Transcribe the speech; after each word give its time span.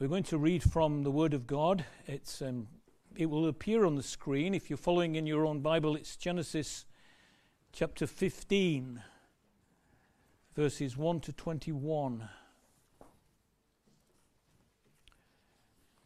We're 0.00 0.06
going 0.06 0.22
to 0.24 0.38
read 0.38 0.62
from 0.62 1.02
the 1.02 1.10
Word 1.10 1.34
of 1.34 1.48
God. 1.48 1.84
It's, 2.06 2.40
um, 2.40 2.68
it 3.16 3.26
will 3.26 3.48
appear 3.48 3.84
on 3.84 3.96
the 3.96 4.02
screen. 4.04 4.54
If 4.54 4.70
you're 4.70 4.76
following 4.76 5.16
in 5.16 5.26
your 5.26 5.44
own 5.44 5.58
Bible, 5.58 5.96
it's 5.96 6.14
Genesis 6.14 6.86
chapter 7.72 8.06
15, 8.06 9.02
verses 10.54 10.96
1 10.96 11.18
to 11.18 11.32
21. 11.32 12.28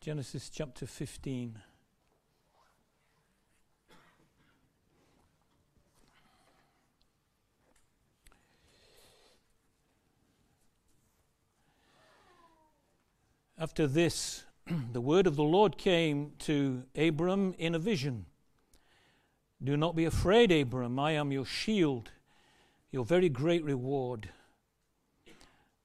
Genesis 0.00 0.48
chapter 0.48 0.86
15. 0.86 1.58
After 13.62 13.86
this, 13.86 14.42
the 14.92 15.00
word 15.00 15.28
of 15.28 15.36
the 15.36 15.44
Lord 15.44 15.78
came 15.78 16.32
to 16.40 16.82
Abram 16.96 17.54
in 17.58 17.76
a 17.76 17.78
vision. 17.78 18.26
Do 19.62 19.76
not 19.76 19.94
be 19.94 20.04
afraid, 20.04 20.50
Abram, 20.50 20.98
I 20.98 21.12
am 21.12 21.30
your 21.30 21.44
shield, 21.44 22.10
your 22.90 23.04
very 23.04 23.28
great 23.28 23.62
reward. 23.62 24.30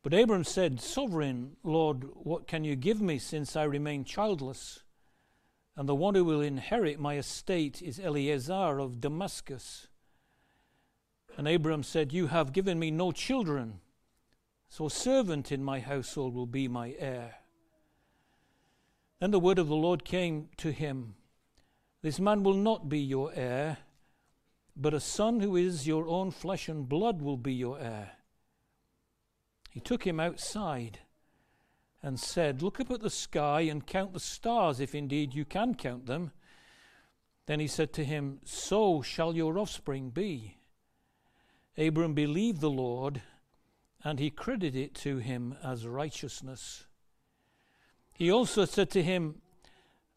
But 0.01 0.15
Abram 0.15 0.43
said, 0.43 0.81
Sovereign 0.81 1.57
Lord, 1.63 2.05
what 2.15 2.47
can 2.47 2.63
you 2.63 2.75
give 2.75 2.99
me 2.99 3.19
since 3.19 3.55
I 3.55 3.65
remain 3.65 4.03
childless? 4.05 4.79
And 5.75 5.87
the 5.87 5.93
one 5.93 6.15
who 6.15 6.25
will 6.25 6.41
inherit 6.41 6.99
my 6.99 7.17
estate 7.17 7.83
is 7.83 7.99
Eliezer 7.99 8.79
of 8.79 9.01
Damascus. 9.01 9.85
And 11.37 11.47
Abram 11.47 11.83
said, 11.83 12.11
You 12.11 12.25
have 12.25 12.53
given 12.53 12.79
me 12.79 12.89
no 12.89 13.11
children, 13.11 13.81
so 14.67 14.87
a 14.87 14.89
servant 14.89 15.51
in 15.51 15.63
my 15.63 15.79
household 15.79 16.33
will 16.33 16.47
be 16.47 16.67
my 16.67 16.95
heir. 16.97 17.35
Then 19.19 19.31
the 19.31 19.39
word 19.39 19.59
of 19.59 19.67
the 19.67 19.75
Lord 19.75 20.05
came 20.05 20.49
to 20.57 20.71
him 20.71 21.15
This 22.01 22.19
man 22.19 22.43
will 22.43 22.53
not 22.53 22.87
be 22.87 22.99
your 22.99 23.31
heir, 23.33 23.77
but 24.75 24.93
a 24.93 24.99
son 24.99 25.39
who 25.39 25.55
is 25.55 25.87
your 25.87 26.07
own 26.07 26.31
flesh 26.31 26.69
and 26.69 26.87
blood 26.87 27.21
will 27.21 27.37
be 27.37 27.53
your 27.53 27.79
heir. 27.79 28.11
He 29.71 29.79
took 29.79 30.05
him 30.05 30.19
outside 30.19 30.99
and 32.01 32.19
said, 32.19 32.61
Look 32.61 32.79
up 32.79 32.91
at 32.91 33.01
the 33.01 33.09
sky 33.09 33.61
and 33.61 33.85
count 33.85 34.13
the 34.13 34.19
stars, 34.19 34.79
if 34.79 34.93
indeed 34.93 35.33
you 35.33 35.45
can 35.45 35.75
count 35.75 36.05
them. 36.05 36.31
Then 37.47 37.59
he 37.59 37.67
said 37.67 37.93
to 37.93 38.05
him, 38.05 38.39
So 38.43 39.01
shall 39.01 39.35
your 39.35 39.57
offspring 39.57 40.09
be. 40.09 40.57
Abram 41.77 42.13
believed 42.13 42.59
the 42.59 42.69
Lord, 42.69 43.21
and 44.03 44.19
he 44.19 44.29
credited 44.29 44.75
it 44.75 44.95
to 44.95 45.17
him 45.17 45.55
as 45.63 45.87
righteousness. 45.87 46.86
He 48.17 48.31
also 48.31 48.65
said 48.65 48.89
to 48.91 49.03
him, 49.03 49.35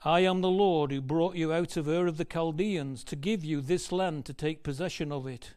I 0.03 0.21
am 0.21 0.41
the 0.41 0.49
Lord 0.49 0.91
who 0.91 1.03
brought 1.03 1.37
you 1.37 1.53
out 1.53 1.77
of 1.77 1.87
Ur 1.87 2.07
of 2.07 2.17
the 2.17 2.25
Chaldeans 2.25 3.05
to 3.05 3.15
give 3.15 3.45
you 3.45 3.61
this 3.61 3.93
land 3.93 4.25
to 4.25 4.33
take 4.33 4.63
possession 4.63 5.13
of 5.13 5.27
it. 5.27 5.53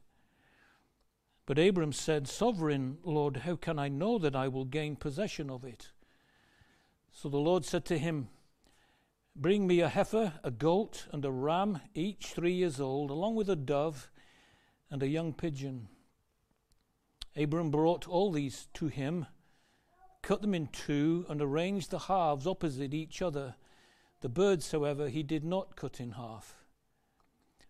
But 1.45 1.57
Abram 1.57 1.93
said, 1.93 2.27
Sovereign 2.27 2.97
Lord, 3.01 3.37
how 3.37 3.55
can 3.55 3.79
I 3.79 3.87
know 3.87 4.17
that 4.17 4.35
I 4.35 4.49
will 4.49 4.65
gain 4.65 4.97
possession 4.97 5.49
of 5.49 5.63
it? 5.63 5.91
So 7.13 7.29
the 7.29 7.37
Lord 7.37 7.63
said 7.63 7.85
to 7.85 7.97
him, 7.97 8.27
Bring 9.37 9.65
me 9.65 9.79
a 9.79 9.87
heifer, 9.87 10.33
a 10.43 10.51
goat, 10.51 11.07
and 11.13 11.23
a 11.23 11.31
ram, 11.31 11.79
each 11.95 12.33
three 12.33 12.55
years 12.55 12.81
old, 12.81 13.09
along 13.09 13.35
with 13.35 13.49
a 13.49 13.55
dove 13.55 14.11
and 14.91 15.01
a 15.01 15.07
young 15.07 15.31
pigeon. 15.31 15.87
Abram 17.37 17.71
brought 17.71 18.05
all 18.05 18.33
these 18.33 18.67
to 18.73 18.87
him 18.87 19.27
cut 20.23 20.41
them 20.41 20.55
in 20.55 20.67
two, 20.67 21.25
and 21.29 21.41
arranged 21.41 21.91
the 21.91 21.99
halves 21.99 22.47
opposite 22.47 22.93
each 22.93 23.21
other. 23.21 23.55
The 24.21 24.29
birds, 24.29 24.71
however, 24.71 25.09
he 25.09 25.21
did 25.21 25.43
not 25.43 25.75
cut 25.75 25.99
in 25.99 26.13
half. 26.13 26.55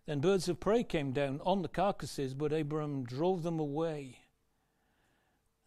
Then 0.06 0.20
birds 0.20 0.48
of 0.48 0.60
prey 0.60 0.84
came 0.84 1.12
down 1.12 1.40
on 1.44 1.62
the 1.62 1.68
carcasses, 1.68 2.32
but 2.32 2.52
Abram 2.52 3.04
drove 3.04 3.42
them 3.42 3.58
away. 3.58 4.20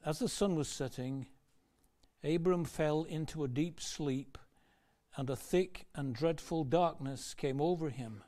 As 0.05 0.19
the 0.19 0.29
sun 0.29 0.55
was 0.55 0.69
setting, 0.69 1.27
Abram 2.23 2.63
fell 2.63 3.03
into 3.03 3.43
a 3.43 3.49
deep 3.49 3.81
sleep, 3.81 4.37
and 5.17 5.29
a 5.29 5.35
thick 5.35 5.87
and 5.93 6.15
dreadful 6.15 6.63
darkness 6.63 7.33
came 7.33 7.59
over 7.59 7.89
him. 7.89 8.23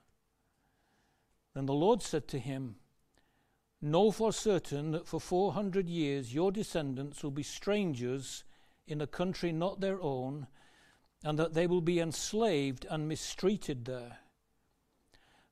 Then 1.53 1.66
the 1.66 1.73
Lord 1.73 2.01
said 2.01 2.28
to 2.29 2.39
him, 2.39 2.75
Know 3.81 4.12
for 4.12 4.33
certain 4.33 4.91
that 4.91 5.07
for 5.07 5.22
four 5.22 5.53
hundred 5.53 5.88
years 5.88 6.33
your 6.33 6.51
descendants 6.51 7.23
will 7.23 7.31
be 7.31 7.44
strangers 7.44 8.44
in 8.89 9.01
a 9.01 9.07
country 9.07 9.51
not 9.51 9.79
their 9.79 10.01
own, 10.01 10.47
and 11.23 11.38
that 11.38 11.53
they 11.53 11.67
will 11.67 11.81
be 11.81 12.00
enslaved 12.00 12.85
and 12.89 13.07
mistreated 13.07 13.85
there. 13.85 14.19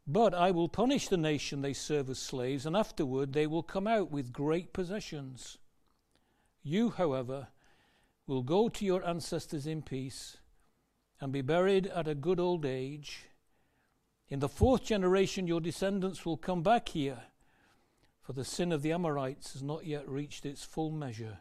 But 0.05 0.33
I 0.33 0.51
will 0.51 0.69
punish 0.69 1.09
the 1.09 1.17
nation 1.17 1.61
they 1.61 1.73
serve 1.73 2.09
as 2.09 2.19
slaves, 2.19 2.65
and 2.65 2.75
afterward 2.75 3.33
they 3.33 3.45
will 3.45 3.63
come 3.63 3.87
out 3.87 4.09
with 4.09 4.31
great 4.31 4.71
possessions. 4.71 5.57
You, 6.63 6.91
however, 6.91 7.49
will 8.25 8.43
go 8.43 8.69
to 8.69 8.85
your 8.85 9.05
ancestors 9.05 9.67
in 9.67 9.81
peace 9.81 10.37
and 11.19 11.33
be 11.33 11.41
buried 11.41 11.87
at 11.87 12.07
a 12.07 12.15
good 12.15 12.39
old 12.39 12.65
age. 12.65 13.25
In 14.29 14.39
the 14.39 14.49
fourth 14.49 14.83
generation, 14.83 15.47
your 15.47 15.61
descendants 15.61 16.25
will 16.25 16.37
come 16.37 16.63
back 16.63 16.89
here, 16.89 17.23
for 18.21 18.33
the 18.33 18.45
sin 18.45 18.71
of 18.71 18.81
the 18.81 18.91
Amorites 18.91 19.53
has 19.53 19.63
not 19.63 19.85
yet 19.85 20.07
reached 20.07 20.45
its 20.45 20.63
full 20.63 20.91
measure. 20.91 21.39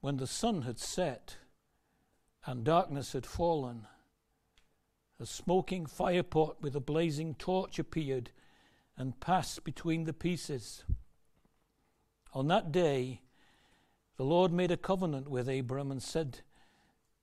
When 0.00 0.16
the 0.16 0.26
sun 0.26 0.62
had 0.62 0.78
set 0.78 1.36
and 2.46 2.64
darkness 2.64 3.12
had 3.12 3.26
fallen, 3.26 3.86
a 5.18 5.26
smoking 5.26 5.84
firepot 5.84 6.56
with 6.62 6.74
a 6.74 6.80
blazing 6.80 7.34
torch 7.34 7.78
appeared 7.78 8.30
and 8.96 9.20
passed 9.20 9.62
between 9.62 10.04
the 10.04 10.14
pieces. 10.14 10.84
On 12.32 12.48
that 12.48 12.72
day, 12.72 13.20
the 14.16 14.24
Lord 14.24 14.52
made 14.52 14.70
a 14.70 14.76
covenant 14.76 15.28
with 15.28 15.48
Abram 15.48 15.90
and 15.90 16.02
said, 16.02 16.40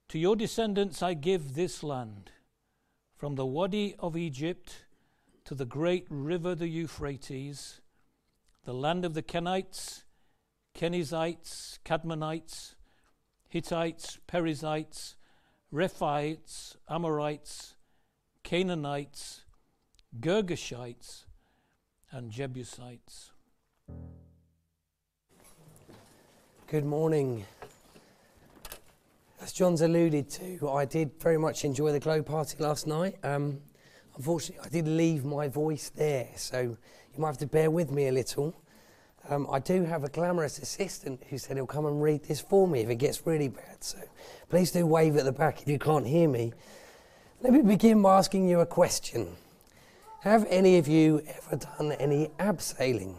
To 0.09 0.19
your 0.19 0.35
descendants 0.35 1.01
I 1.01 1.15
give 1.15 1.53
this 1.53 1.81
land, 1.81 2.31
from 3.15 3.35
the 3.35 3.45
Wadi 3.45 3.95
of 3.97 4.15
Egypt 4.15 4.85
to 5.45 5.55
the 5.55 5.65
great 5.65 6.05
river 6.09 6.53
the 6.53 6.67
Euphrates, 6.67 7.81
the 8.65 8.73
land 8.73 9.05
of 9.05 9.15
the 9.15 9.23
Kenites 9.23 10.03
Kenizzites, 10.77 11.79
Cadmonites, 11.83 12.75
Hittites, 13.49 14.19
Perizzites, 14.27 15.15
Rephaites, 15.73 16.75
Amorites, 16.87 17.73
Canaanites, 18.43 19.43
Girgashites, 20.19 21.23
and 22.11 22.29
Jebusites. 22.31 23.31
Good 26.67 26.85
morning. 26.85 27.43
As 29.41 29.53
John's 29.53 29.81
alluded 29.81 30.29
to, 30.29 30.69
I 30.69 30.85
did 30.85 31.19
very 31.19 31.39
much 31.39 31.65
enjoy 31.65 31.91
the 31.91 31.99
Glow 31.99 32.21
Party 32.21 32.55
last 32.59 32.85
night. 32.85 33.15
Um, 33.23 33.61
unfortunately, 34.15 34.63
I 34.63 34.69
did 34.69 34.87
leave 34.87 35.25
my 35.25 35.47
voice 35.47 35.89
there, 35.89 36.29
so 36.35 36.59
you 36.59 36.77
might 37.17 37.29
have 37.29 37.37
to 37.39 37.47
bear 37.47 37.71
with 37.71 37.89
me 37.89 38.09
a 38.09 38.11
little. 38.11 38.53
Um, 39.29 39.45
I 39.51 39.59
do 39.59 39.83
have 39.83 40.05
a 40.05 40.09
glamorous 40.09 40.57
assistant 40.59 41.21
who 41.29 41.37
said 41.37 41.57
he'll 41.57 41.67
come 41.67 41.85
and 41.85 42.01
read 42.01 42.23
this 42.23 42.39
for 42.39 42.65
me 42.67 42.79
if 42.81 42.89
it 42.89 42.95
gets 42.95 43.25
really 43.27 43.49
bad. 43.49 43.83
So 43.83 43.97
please 44.49 44.71
do 44.71 44.85
wave 44.85 45.17
at 45.17 45.25
the 45.25 45.33
back 45.33 45.61
if 45.61 45.67
you 45.67 45.77
can't 45.77 46.07
hear 46.07 46.29
me. 46.29 46.53
Let 47.41 47.51
me 47.51 47.61
begin 47.61 48.01
by 48.01 48.17
asking 48.17 48.47
you 48.47 48.61
a 48.61 48.65
question. 48.65 49.35
Have 50.21 50.45
any 50.49 50.77
of 50.77 50.87
you 50.87 51.21
ever 51.27 51.57
done 51.57 51.91
any 51.93 52.29
abseiling? 52.39 53.15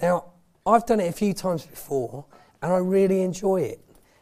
Now, 0.00 0.26
I've 0.64 0.86
done 0.86 1.00
it 1.00 1.08
a 1.08 1.12
few 1.12 1.34
times 1.34 1.66
before 1.66 2.24
and 2.62 2.72
I 2.72 2.78
really 2.78 3.22
enjoy 3.22 3.62
it. 3.62 3.80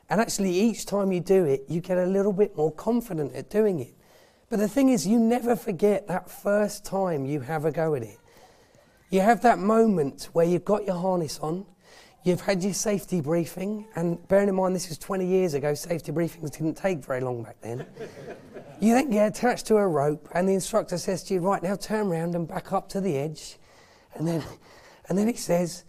And 0.08 0.20
actually, 0.20 0.52
each 0.52 0.87
time 0.87 1.12
you 1.12 1.20
do 1.20 1.44
it, 1.44 1.64
you 1.69 1.81
get 1.81 1.99
a 1.99 2.06
little 2.06 2.32
bit 2.32 2.56
more 2.56 2.72
confident 2.72 3.34
at 3.34 3.50
doing 3.50 3.81
it. 3.81 3.94
But 4.49 4.58
the 4.58 4.66
thing 4.66 4.88
is, 4.88 5.06
you 5.06 5.19
never 5.19 5.54
forget 5.54 6.08
that 6.08 6.31
first 6.31 6.84
time 6.84 7.26
you 7.26 7.40
have 7.40 7.64
a 7.64 7.70
go 7.70 7.94
at 7.94 8.02
it. 8.02 8.19
You 9.10 9.20
have 9.22 9.42
that 9.42 9.58
moment 9.58 10.28
where 10.34 10.46
you've 10.46 10.64
got 10.64 10.86
your 10.86 10.94
harness 10.94 11.40
on, 11.40 11.66
you've 12.22 12.42
had 12.42 12.62
your 12.62 12.72
safety 12.72 13.20
briefing, 13.20 13.88
and 13.96 14.26
bearing 14.28 14.48
in 14.48 14.54
mind 14.54 14.76
this 14.76 14.88
was 14.88 14.98
20 14.98 15.26
years 15.26 15.54
ago, 15.54 15.74
safety 15.74 16.12
briefings 16.12 16.52
didn't 16.52 16.76
take 16.76 17.04
very 17.04 17.20
long 17.20 17.42
back 17.42 17.56
then. 17.60 17.84
you 18.80 18.94
then 18.94 19.10
get 19.10 19.26
attached 19.26 19.66
to 19.66 19.78
a 19.78 19.86
rope, 19.86 20.28
and 20.32 20.48
the 20.48 20.54
instructor 20.54 20.96
says 20.96 21.24
to 21.24 21.34
you, 21.34 21.40
Right 21.40 21.60
now, 21.60 21.74
turn 21.74 22.06
around 22.06 22.36
and 22.36 22.46
back 22.46 22.72
up 22.72 22.88
to 22.90 23.00
the 23.00 23.18
edge. 23.18 23.58
And 24.14 24.28
then, 24.28 24.44
and 25.08 25.18
then 25.18 25.26
he 25.26 25.34
says, 25.34 25.82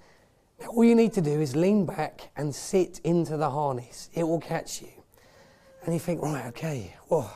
All 0.67 0.83
you 0.83 0.95
need 0.95 1.13
to 1.13 1.21
do 1.21 1.39
is 1.39 1.55
lean 1.55 1.85
back 1.85 2.31
and 2.35 2.53
sit 2.55 3.01
into 3.03 3.37
the 3.37 3.51
harness, 3.51 4.09
it 4.13 4.23
will 4.23 4.41
catch 4.41 4.81
you. 4.81 4.89
And 5.83 5.93
you 5.93 5.99
think, 5.99 6.23
Right, 6.23 6.47
okay, 6.47 6.95
whoa. 7.07 7.29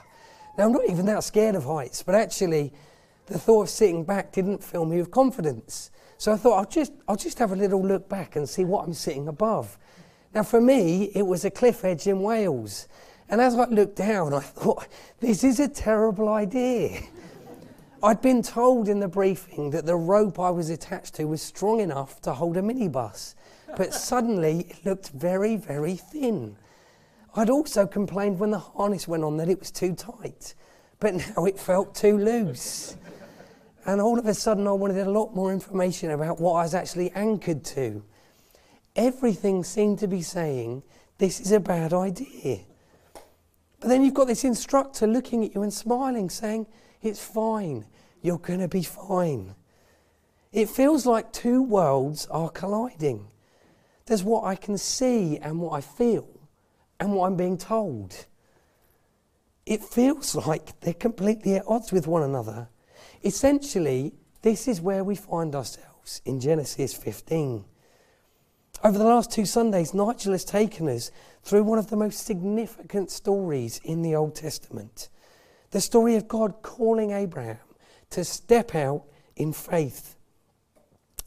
Now, 0.58 0.66
I'm 0.66 0.72
not 0.72 0.90
even 0.90 1.06
that 1.06 1.24
scared 1.24 1.54
of 1.54 1.66
heights, 1.66 2.02
but 2.02 2.16
actually, 2.16 2.74
the 3.28 3.40
thought 3.40 3.64
of 3.64 3.70
sitting 3.70 4.04
back 4.04 4.32
didn't 4.32 4.64
fill 4.64 4.86
me 4.86 4.98
with 4.98 5.12
confidence. 5.12 5.92
So 6.18 6.32
I 6.32 6.38
thought 6.38 6.58
I'll 6.58 6.66
just, 6.66 6.94
I'll 7.08 7.16
just 7.16 7.40
have 7.40 7.52
a 7.52 7.56
little 7.56 7.86
look 7.86 8.08
back 8.08 8.36
and 8.36 8.48
see 8.48 8.66
what 8.66 8.86
I'm 8.86 8.94
sitting 8.94 9.28
above. 9.28 9.78
Now, 10.34 10.44
for 10.44 10.62
me, 10.62 11.12
it 11.16 11.24
was 11.24 11.46
a 11.46 11.52
cliff 11.52 11.84
edge 11.84 12.08
in 12.08 12.22
Wales. 12.22 12.88
And 13.30 13.42
as 13.42 13.56
I 13.56 13.66
looked 13.66 13.96
down, 13.96 14.34
I 14.34 14.40
thought, 14.40 14.88
this 15.20 15.44
is 15.44 15.60
a 15.60 15.68
terrible 15.68 16.30
idea. 16.30 17.02
I'd 18.04 18.22
been 18.22 18.44
told 18.44 18.88
in 18.88 19.00
the 19.00 19.08
briefing 19.08 19.72
that 19.72 19.86
the 19.86 19.96
rope 19.96 20.40
I 20.40 20.52
was 20.52 20.70
attached 20.70 21.16
to 21.16 21.26
was 21.26 21.42
strong 21.42 21.80
enough 21.80 22.22
to 22.22 22.34
hold 22.34 22.58
a 22.58 22.62
minibus, 22.62 23.34
but 23.76 23.94
suddenly 23.94 24.68
it 24.70 24.86
looked 24.86 25.10
very, 25.10 25.56
very 25.56 25.96
thin. 25.96 26.56
I'd 27.36 27.50
also 27.50 27.88
complained 27.88 28.40
when 28.40 28.52
the 28.52 28.60
harness 28.60 29.08
went 29.08 29.24
on 29.24 29.38
that 29.38 29.50
it 29.50 29.60
was 29.60 29.72
too 29.72 29.96
tight, 29.96 30.54
but 31.00 31.16
now 31.16 31.46
it 31.46 31.60
felt 31.60 31.96
too 31.96 32.18
loose. 32.18 32.96
And 33.86 34.02
all 34.02 34.18
of 34.18 34.26
a 34.26 34.34
sudden, 34.34 34.68
I 34.68 34.72
wanted 34.72 35.06
a 35.06 35.12
lot 35.12 35.36
more 35.36 35.54
information 35.54 36.12
about 36.12 36.40
what 36.40 36.54
I 36.54 36.64
was 36.64 36.74
actually 36.74 37.12
anchored 37.12 37.64
to. 37.66 38.04
Everything 38.96 39.64
seemed 39.64 40.00
to 40.00 40.08
be 40.08 40.22
saying, 40.22 40.82
This 41.20 41.40
is 41.40 41.52
a 41.52 41.60
bad 41.60 41.94
idea. 41.94 42.62
But 43.80 43.90
then 43.90 44.04
you've 44.04 44.16
got 44.16 44.28
this 44.28 44.44
instructor 44.44 45.06
looking 45.06 45.46
at 45.46 45.54
you 45.54 45.62
and 45.62 45.74
smiling, 45.74 46.30
saying, 46.30 46.66
It's 47.04 47.24
fine. 47.24 47.86
You're 48.22 48.40
going 48.40 48.62
to 48.62 48.68
be 48.68 48.82
fine. 48.82 49.54
It 50.52 50.70
feels 50.70 51.06
like 51.06 51.32
two 51.32 51.62
worlds 51.62 52.26
are 52.28 52.50
colliding. 52.50 53.28
There's 54.08 54.24
what 54.24 54.46
I 54.46 54.56
can 54.56 54.78
see 54.78 55.38
and 55.38 55.60
what 55.60 55.74
I 55.74 55.82
feel, 55.82 56.28
and 57.00 57.14
what 57.14 57.28
I'm 57.28 57.36
being 57.36 57.58
told. 57.58 58.26
It 59.66 59.84
feels 59.84 60.34
like 60.48 60.80
they're 60.80 60.94
completely 60.94 61.56
at 61.56 61.68
odds 61.68 61.92
with 61.92 62.08
one 62.08 62.24
another. 62.24 62.70
Essentially, 63.26 64.14
this 64.44 64.68
is 64.68 64.80
where 64.80 65.04
we 65.04 65.16
find 65.16 65.56
ourselves 65.56 66.22
in 66.26 66.40
Genesis 66.40 66.94
15. 66.94 67.66
Over 68.84 68.98
the 69.00 69.04
last 69.04 69.32
two 69.32 69.46
Sundays, 69.46 69.96
Nigel 69.96 70.34
has 70.34 70.46
taken 70.46 70.88
us 70.88 71.10
through 71.42 71.64
one 71.64 71.80
of 71.80 71.90
the 71.90 71.96
most 71.96 72.24
significant 72.24 73.10
stories 73.10 73.82
in 73.84 74.04
the 74.04 74.16
Old 74.16 74.36
Testament 74.36 75.10
the 75.72 75.82
story 75.82 76.16
of 76.16 76.26
God 76.26 76.62
calling 76.62 77.12
Abraham 77.12 77.58
to 78.12 78.24
step 78.24 78.76
out 78.76 79.04
in 79.36 79.52
faith. 79.52 80.16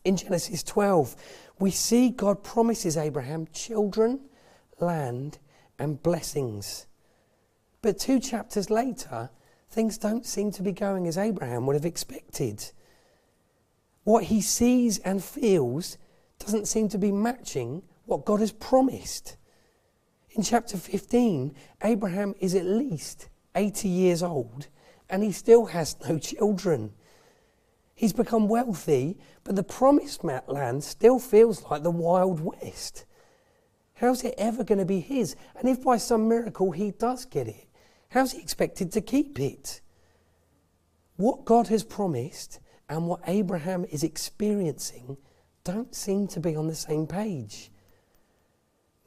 In 0.04 0.16
Genesis 0.16 0.62
12, 0.62 1.16
we 1.58 1.70
see 1.70 2.08
God 2.08 2.42
promises 2.42 2.96
Abraham 2.96 3.46
children, 3.52 4.20
land, 4.80 5.36
and 5.78 6.02
blessings. 6.02 6.86
But 7.82 7.98
two 7.98 8.20
chapters 8.20 8.70
later, 8.70 9.28
things 9.70 9.98
don't 9.98 10.26
seem 10.26 10.50
to 10.52 10.62
be 10.62 10.72
going 10.72 11.06
as 11.06 11.18
Abraham 11.18 11.66
would 11.66 11.76
have 11.76 11.84
expected. 11.84 12.72
What 14.04 14.24
he 14.24 14.40
sees 14.40 14.98
and 14.98 15.22
feels 15.22 15.98
doesn't 16.38 16.68
seem 16.68 16.88
to 16.90 16.98
be 16.98 17.12
matching 17.12 17.82
what 18.06 18.24
God 18.24 18.40
has 18.40 18.52
promised. 18.52 19.36
In 20.30 20.42
chapter 20.42 20.76
15, 20.76 21.54
Abraham 21.82 22.34
is 22.40 22.54
at 22.54 22.64
least 22.64 23.28
80 23.54 23.88
years 23.88 24.22
old 24.22 24.68
and 25.10 25.22
he 25.22 25.32
still 25.32 25.66
has 25.66 25.96
no 26.08 26.18
children. 26.18 26.92
He's 27.94 28.12
become 28.12 28.48
wealthy, 28.48 29.18
but 29.42 29.56
the 29.56 29.62
promised 29.62 30.22
land 30.22 30.84
still 30.84 31.18
feels 31.18 31.64
like 31.64 31.82
the 31.82 31.90
Wild 31.90 32.40
West. 32.40 33.04
How's 33.94 34.22
it 34.22 34.34
ever 34.38 34.62
going 34.62 34.78
to 34.78 34.84
be 34.84 35.00
his? 35.00 35.34
And 35.58 35.68
if 35.68 35.82
by 35.82 35.96
some 35.96 36.28
miracle 36.28 36.70
he 36.70 36.92
does 36.92 37.24
get 37.24 37.48
it, 37.48 37.67
how's 38.10 38.32
he 38.32 38.40
expected 38.40 38.92
to 38.92 39.00
keep 39.00 39.38
it? 39.40 39.80
What 41.16 41.44
God 41.44 41.68
has 41.68 41.82
promised 41.82 42.60
and 42.88 43.06
what 43.06 43.20
Abraham 43.26 43.84
is 43.90 44.02
experiencing 44.02 45.16
don't 45.64 45.94
seem 45.94 46.26
to 46.28 46.40
be 46.40 46.56
on 46.56 46.68
the 46.68 46.74
same 46.74 47.06
page. 47.06 47.70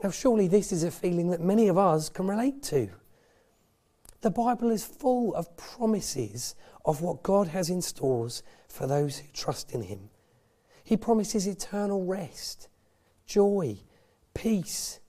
Now, 0.03 0.11
surely 0.11 0.47
this 0.47 0.71
is 0.71 0.83
a 0.83 0.91
feeling 0.91 1.29
that 1.29 1.41
many 1.41 1.67
of 1.67 1.77
us 1.77 2.09
can 2.09 2.27
relate 2.27 2.63
to. 2.63 2.89
The 4.21 4.31
Bible 4.31 4.69
is 4.69 4.83
full 4.83 5.33
of 5.35 5.55
promises 5.57 6.55
of 6.85 7.01
what 7.01 7.23
God 7.23 7.47
has 7.47 7.69
in 7.69 7.81
stores 7.81 8.43
for 8.67 8.87
those 8.87 9.17
who 9.17 9.27
trust 9.33 9.73
in 9.73 9.83
Him. 9.83 10.09
He 10.83 10.97
promises 10.97 11.47
eternal 11.47 12.05
rest, 12.05 12.67
joy, 13.25 13.77
peace, 14.33 14.99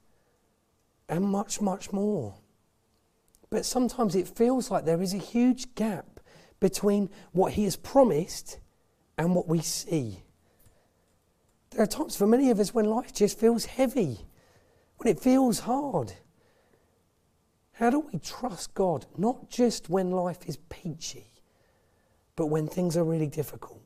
and 1.08 1.24
much, 1.24 1.60
much 1.60 1.92
more. 1.92 2.34
But 3.52 3.66
sometimes 3.66 4.14
it 4.14 4.26
feels 4.26 4.70
like 4.70 4.87
there 4.87 5.02
is 5.02 5.12
a 5.12 5.19
huge 5.19 5.75
gap 5.75 6.20
between 6.58 7.10
what 7.32 7.52
He 7.52 7.64
has 7.64 7.76
promised 7.76 8.58
and 9.19 9.34
what 9.34 9.46
we 9.46 9.60
see. 9.60 10.22
There 11.69 11.82
are 11.82 11.87
times 11.87 12.16
for 12.16 12.26
many 12.26 12.49
of 12.49 12.58
us 12.58 12.72
when 12.72 12.87
life 12.87 13.12
just 13.12 13.38
feels 13.38 13.66
heavy, 13.66 14.20
when 14.96 15.14
it 15.14 15.20
feels 15.20 15.58
hard. 15.58 16.14
How 17.72 17.90
do 17.90 18.00
we 18.10 18.20
trust 18.20 18.72
God, 18.72 19.04
not 19.19 19.50
just 19.50 19.90
when 19.90 20.12
life 20.12 20.46
is 20.46 20.56
peachy, 20.70 21.26
but 22.37 22.46
when 22.46 22.66
things 22.66 22.96
are 22.96 23.05
really 23.05 23.28
difficult? 23.28 23.84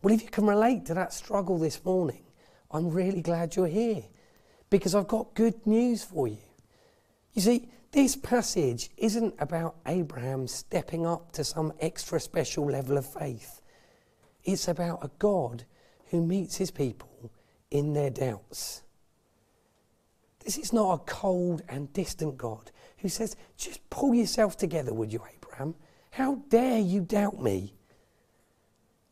Well, 0.00 0.14
if 0.14 0.22
you 0.22 0.30
can 0.30 0.46
relate 0.46 0.86
to 0.86 0.94
that 0.94 1.12
struggle 1.12 1.58
this 1.58 1.84
morning, 1.84 2.24
I'm 2.70 2.88
really 2.88 3.20
glad 3.20 3.56
you're 3.56 3.66
here 3.66 4.04
because 4.70 4.94
I've 4.94 5.06
got 5.06 5.34
good 5.34 5.66
news 5.66 6.02
for 6.02 6.26
you. 6.26 6.38
You 7.34 7.42
see, 7.42 7.68
this 7.96 8.14
passage 8.14 8.90
isn't 8.98 9.34
about 9.38 9.76
Abraham 9.86 10.46
stepping 10.46 11.06
up 11.06 11.32
to 11.32 11.42
some 11.42 11.72
extra 11.80 12.20
special 12.20 12.66
level 12.66 12.98
of 12.98 13.10
faith. 13.10 13.62
It's 14.44 14.68
about 14.68 15.02
a 15.02 15.10
God 15.18 15.64
who 16.10 16.20
meets 16.20 16.56
his 16.56 16.70
people 16.70 17.32
in 17.70 17.94
their 17.94 18.10
doubts. 18.10 18.82
This 20.44 20.58
is 20.58 20.74
not 20.74 20.92
a 20.92 21.04
cold 21.10 21.62
and 21.70 21.90
distant 21.94 22.36
God 22.36 22.70
who 22.98 23.08
says, 23.08 23.34
just 23.56 23.88
pull 23.88 24.14
yourself 24.14 24.58
together, 24.58 24.92
would 24.92 25.10
you, 25.10 25.22
Abraham? 25.34 25.74
How 26.10 26.42
dare 26.50 26.78
you 26.78 27.00
doubt 27.00 27.42
me? 27.42 27.72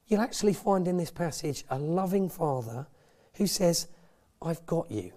You'll 0.09 0.21
actually 0.21 0.53
find 0.53 0.87
in 0.87 0.99
this 0.99 1.11
passage 1.11 1.65
a 1.71 1.79
loving 1.79 2.29
father 2.29 2.87
who 3.37 3.47
says, 3.47 3.89
I've 4.43 4.67
got 4.67 4.91
you. 4.91 5.13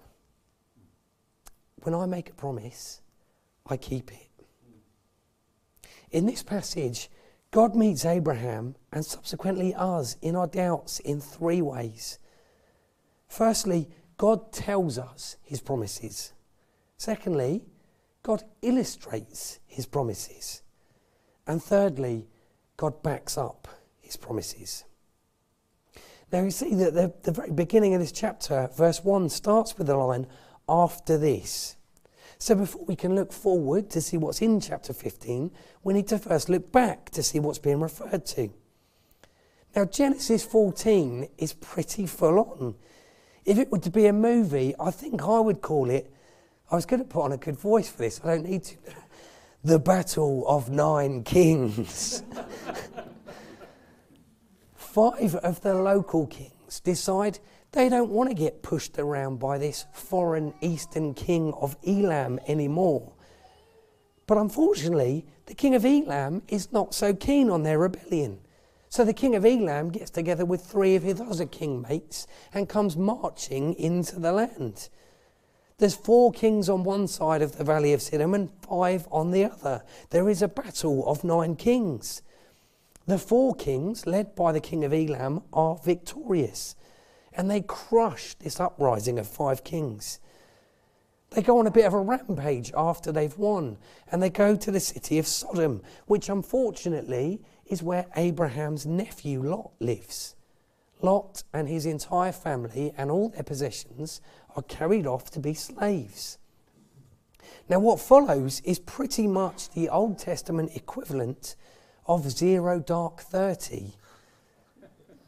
When 1.82 1.94
I 1.94 2.06
make 2.06 2.30
a 2.30 2.34
promise, 2.34 3.02
I 3.68 3.76
keep 3.76 4.12
it. 4.12 4.28
In 6.10 6.26
this 6.26 6.42
passage, 6.42 7.10
God 7.50 7.74
meets 7.74 8.04
Abraham 8.04 8.76
and 8.92 9.04
subsequently 9.04 9.74
us 9.74 10.16
in 10.20 10.36
our 10.36 10.46
doubts 10.46 11.00
in 11.00 11.20
three 11.20 11.62
ways. 11.62 12.18
Firstly, 13.26 13.88
God 14.16 14.52
tells 14.52 14.98
us 14.98 15.36
his 15.42 15.60
promises. 15.60 16.32
Secondly, 16.96 17.64
God 18.22 18.42
illustrates 18.62 19.60
his 19.66 19.86
promises. 19.86 20.62
And 21.46 21.62
thirdly, 21.62 22.26
God 22.76 23.02
backs 23.02 23.38
up 23.38 23.68
his 24.00 24.16
promises. 24.16 24.84
Now 26.30 26.42
you 26.42 26.50
see 26.50 26.74
that 26.74 26.94
the, 26.94 27.14
the 27.22 27.32
very 27.32 27.50
beginning 27.50 27.94
of 27.94 28.00
this 28.00 28.12
chapter, 28.12 28.68
verse 28.76 29.02
1, 29.02 29.30
starts 29.30 29.78
with 29.78 29.86
the 29.86 29.96
line, 29.96 30.26
after 30.68 31.16
this. 31.16 31.77
So 32.38 32.54
before 32.54 32.84
we 32.84 32.94
can 32.94 33.16
look 33.16 33.32
forward 33.32 33.90
to 33.90 34.00
see 34.00 34.16
what's 34.16 34.40
in 34.40 34.60
chapter 34.60 34.92
15, 34.92 35.50
we 35.82 35.92
need 35.92 36.06
to 36.08 36.18
first 36.18 36.48
look 36.48 36.70
back 36.70 37.10
to 37.10 37.22
see 37.22 37.40
what's 37.40 37.58
being 37.58 37.80
referred 37.80 38.24
to. 38.26 38.50
Now, 39.74 39.84
Genesis 39.84 40.44
14 40.44 41.28
is 41.36 41.52
pretty 41.52 42.06
full 42.06 42.38
on. 42.38 42.76
If 43.44 43.58
it 43.58 43.72
were 43.72 43.80
to 43.80 43.90
be 43.90 44.06
a 44.06 44.12
movie, 44.12 44.74
I 44.78 44.92
think 44.92 45.22
I 45.22 45.40
would 45.40 45.60
call 45.60 45.90
it, 45.90 46.12
I 46.70 46.76
was 46.76 46.86
going 46.86 47.02
to 47.02 47.08
put 47.08 47.24
on 47.24 47.32
a 47.32 47.36
good 47.36 47.58
voice 47.58 47.88
for 47.88 47.98
this, 47.98 48.20
I 48.22 48.28
don't 48.28 48.48
need 48.48 48.64
to. 48.64 48.76
The 49.64 49.80
Battle 49.80 50.46
of 50.46 50.70
Nine 50.70 51.24
Kings. 51.24 52.22
Five 54.76 55.34
of 55.34 55.60
the 55.62 55.74
local 55.74 56.28
kings 56.28 56.78
decide 56.78 57.40
they 57.72 57.88
don't 57.88 58.10
want 58.10 58.30
to 58.30 58.34
get 58.34 58.62
pushed 58.62 58.98
around 58.98 59.38
by 59.38 59.58
this 59.58 59.84
foreign 59.92 60.54
eastern 60.60 61.14
king 61.14 61.52
of 61.60 61.76
Elam 61.86 62.40
anymore. 62.48 63.12
But 64.26 64.38
unfortunately, 64.38 65.26
the 65.46 65.54
king 65.54 65.74
of 65.74 65.84
Elam 65.84 66.42
is 66.48 66.72
not 66.72 66.94
so 66.94 67.14
keen 67.14 67.50
on 67.50 67.62
their 67.62 67.78
rebellion. 67.78 68.40
So 68.90 69.04
the 69.04 69.12
king 69.12 69.34
of 69.34 69.44
Elam 69.44 69.90
gets 69.90 70.10
together 70.10 70.44
with 70.44 70.64
three 70.64 70.94
of 70.96 71.02
his 71.02 71.20
other 71.20 71.46
kingmates 71.46 72.26
and 72.54 72.68
comes 72.68 72.96
marching 72.96 73.74
into 73.74 74.18
the 74.18 74.32
land. 74.32 74.88
There's 75.76 75.94
four 75.94 76.32
kings 76.32 76.68
on 76.68 76.84
one 76.84 77.06
side 77.06 77.42
of 77.42 77.56
the 77.56 77.64
valley 77.64 77.92
of 77.92 78.00
Siddim 78.00 78.34
and 78.34 78.50
five 78.62 79.06
on 79.12 79.30
the 79.30 79.44
other. 79.44 79.84
There 80.10 80.28
is 80.28 80.42
a 80.42 80.48
battle 80.48 81.06
of 81.06 81.22
nine 81.22 81.54
kings. 81.54 82.22
The 83.06 83.18
four 83.18 83.54
kings, 83.54 84.06
led 84.06 84.34
by 84.34 84.52
the 84.52 84.60
king 84.60 84.84
of 84.84 84.92
Elam, 84.92 85.42
are 85.52 85.76
victorious 85.76 86.74
and 87.38 87.48
they 87.48 87.60
crush 87.62 88.34
this 88.34 88.58
uprising 88.58 89.18
of 89.18 89.26
five 89.28 89.62
kings. 89.62 90.18
They 91.30 91.40
go 91.40 91.60
on 91.60 91.68
a 91.68 91.70
bit 91.70 91.84
of 91.84 91.94
a 91.94 92.00
rampage 92.00 92.72
after 92.76 93.12
they've 93.12 93.38
won, 93.38 93.78
and 94.10 94.20
they 94.20 94.28
go 94.28 94.56
to 94.56 94.70
the 94.72 94.80
city 94.80 95.18
of 95.18 95.26
Sodom, 95.26 95.82
which 96.06 96.28
unfortunately 96.28 97.40
is 97.66 97.82
where 97.82 98.06
Abraham's 98.16 98.84
nephew 98.84 99.40
Lot 99.40 99.70
lives. 99.78 100.34
Lot 101.00 101.44
and 101.54 101.68
his 101.68 101.86
entire 101.86 102.32
family 102.32 102.92
and 102.96 103.08
all 103.08 103.28
their 103.28 103.44
possessions 103.44 104.20
are 104.56 104.62
carried 104.62 105.06
off 105.06 105.30
to 105.30 105.38
be 105.38 105.54
slaves. 105.54 106.38
Now, 107.68 107.78
what 107.78 108.00
follows 108.00 108.60
is 108.64 108.80
pretty 108.80 109.28
much 109.28 109.70
the 109.70 109.88
Old 109.90 110.18
Testament 110.18 110.74
equivalent 110.74 111.54
of 112.06 112.30
zero 112.30 112.80
dark 112.80 113.20
30. 113.20 113.92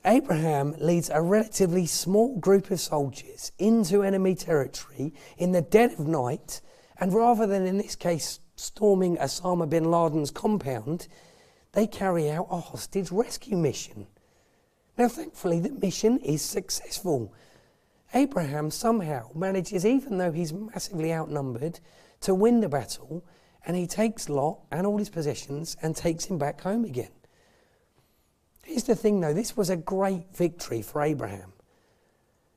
Abraham 0.04 0.74
leads 0.78 1.10
a 1.10 1.20
relatively 1.20 1.84
small 1.84 2.38
group 2.38 2.70
of 2.70 2.80
soldiers 2.80 3.52
into 3.58 4.02
enemy 4.02 4.34
territory 4.34 5.12
in 5.36 5.52
the 5.52 5.60
dead 5.60 5.92
of 5.92 6.06
night, 6.06 6.62
and 6.98 7.12
rather 7.12 7.46
than 7.46 7.66
in 7.66 7.76
this 7.76 7.96
case 7.96 8.40
storming 8.56 9.18
Osama 9.18 9.68
bin 9.68 9.90
Laden's 9.90 10.30
compound, 10.30 11.06
they 11.72 11.86
carry 11.86 12.30
out 12.30 12.48
a 12.50 12.60
hostage 12.60 13.10
rescue 13.10 13.58
mission. 13.58 14.06
Now, 14.96 15.08
thankfully, 15.08 15.60
the 15.60 15.70
mission 15.70 16.18
is 16.18 16.40
successful. 16.42 17.34
Abraham 18.14 18.70
somehow 18.70 19.30
manages, 19.34 19.84
even 19.84 20.16
though 20.16 20.32
he's 20.32 20.52
massively 20.52 21.12
outnumbered, 21.12 21.78
to 22.22 22.34
win 22.34 22.60
the 22.60 22.68
battle, 22.68 23.22
and 23.66 23.76
he 23.76 23.86
takes 23.86 24.30
Lot 24.30 24.60
and 24.70 24.86
all 24.86 24.98
his 24.98 25.10
possessions 25.10 25.76
and 25.82 25.94
takes 25.94 26.24
him 26.24 26.38
back 26.38 26.62
home 26.62 26.84
again. 26.86 27.10
Here's 28.70 28.84
the 28.84 28.94
thing 28.94 29.18
though 29.18 29.34
this 29.34 29.56
was 29.56 29.68
a 29.68 29.76
great 29.76 30.26
victory 30.32 30.80
for 30.80 31.02
Abraham. 31.02 31.54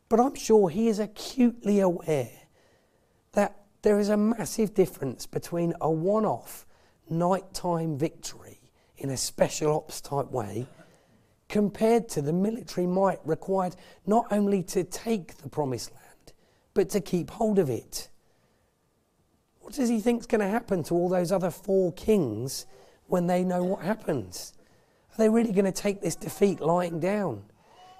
But 0.09 0.19
I'm 0.19 0.35
sure 0.35 0.69
he 0.69 0.87
is 0.87 0.99
acutely 0.99 1.79
aware 1.79 2.29
that 3.31 3.63
there 3.81 3.97
is 3.97 4.09
a 4.09 4.15
massive 4.15 4.75
difference 4.75 5.25
between 5.25 5.73
a 5.81 5.89
one 5.89 6.23
off 6.23 6.67
nighttime 7.09 7.97
victory 7.97 8.61
in 8.95 9.09
a 9.09 9.17
special 9.17 9.75
ops 9.75 10.01
type 10.01 10.29
way 10.29 10.67
compared 11.49 12.09
to 12.09 12.21
the 12.21 12.31
military 12.31 12.85
might 12.85 13.19
required 13.25 13.75
not 14.05 14.27
only 14.29 14.61
to 14.61 14.83
take 14.83 15.37
the 15.37 15.49
promised 15.49 15.91
land, 15.93 16.33
but 16.75 16.91
to 16.91 17.01
keep 17.01 17.31
hold 17.31 17.57
of 17.57 17.71
it. 17.71 18.07
What 19.61 19.73
does 19.73 19.89
he 19.89 19.99
think 19.99 20.19
is 20.19 20.27
going 20.27 20.41
to 20.41 20.47
happen 20.47 20.83
to 20.83 20.93
all 20.93 21.09
those 21.09 21.31
other 21.31 21.49
four 21.49 21.91
kings 21.93 22.67
when 23.07 23.25
they 23.25 23.43
know 23.43 23.63
what 23.63 23.81
happens? 23.81 24.53
Are 25.13 25.17
they 25.17 25.29
really 25.29 25.51
going 25.51 25.65
to 25.65 25.71
take 25.71 26.01
this 26.01 26.15
defeat 26.15 26.59
lying 26.59 26.99
down? 26.99 27.43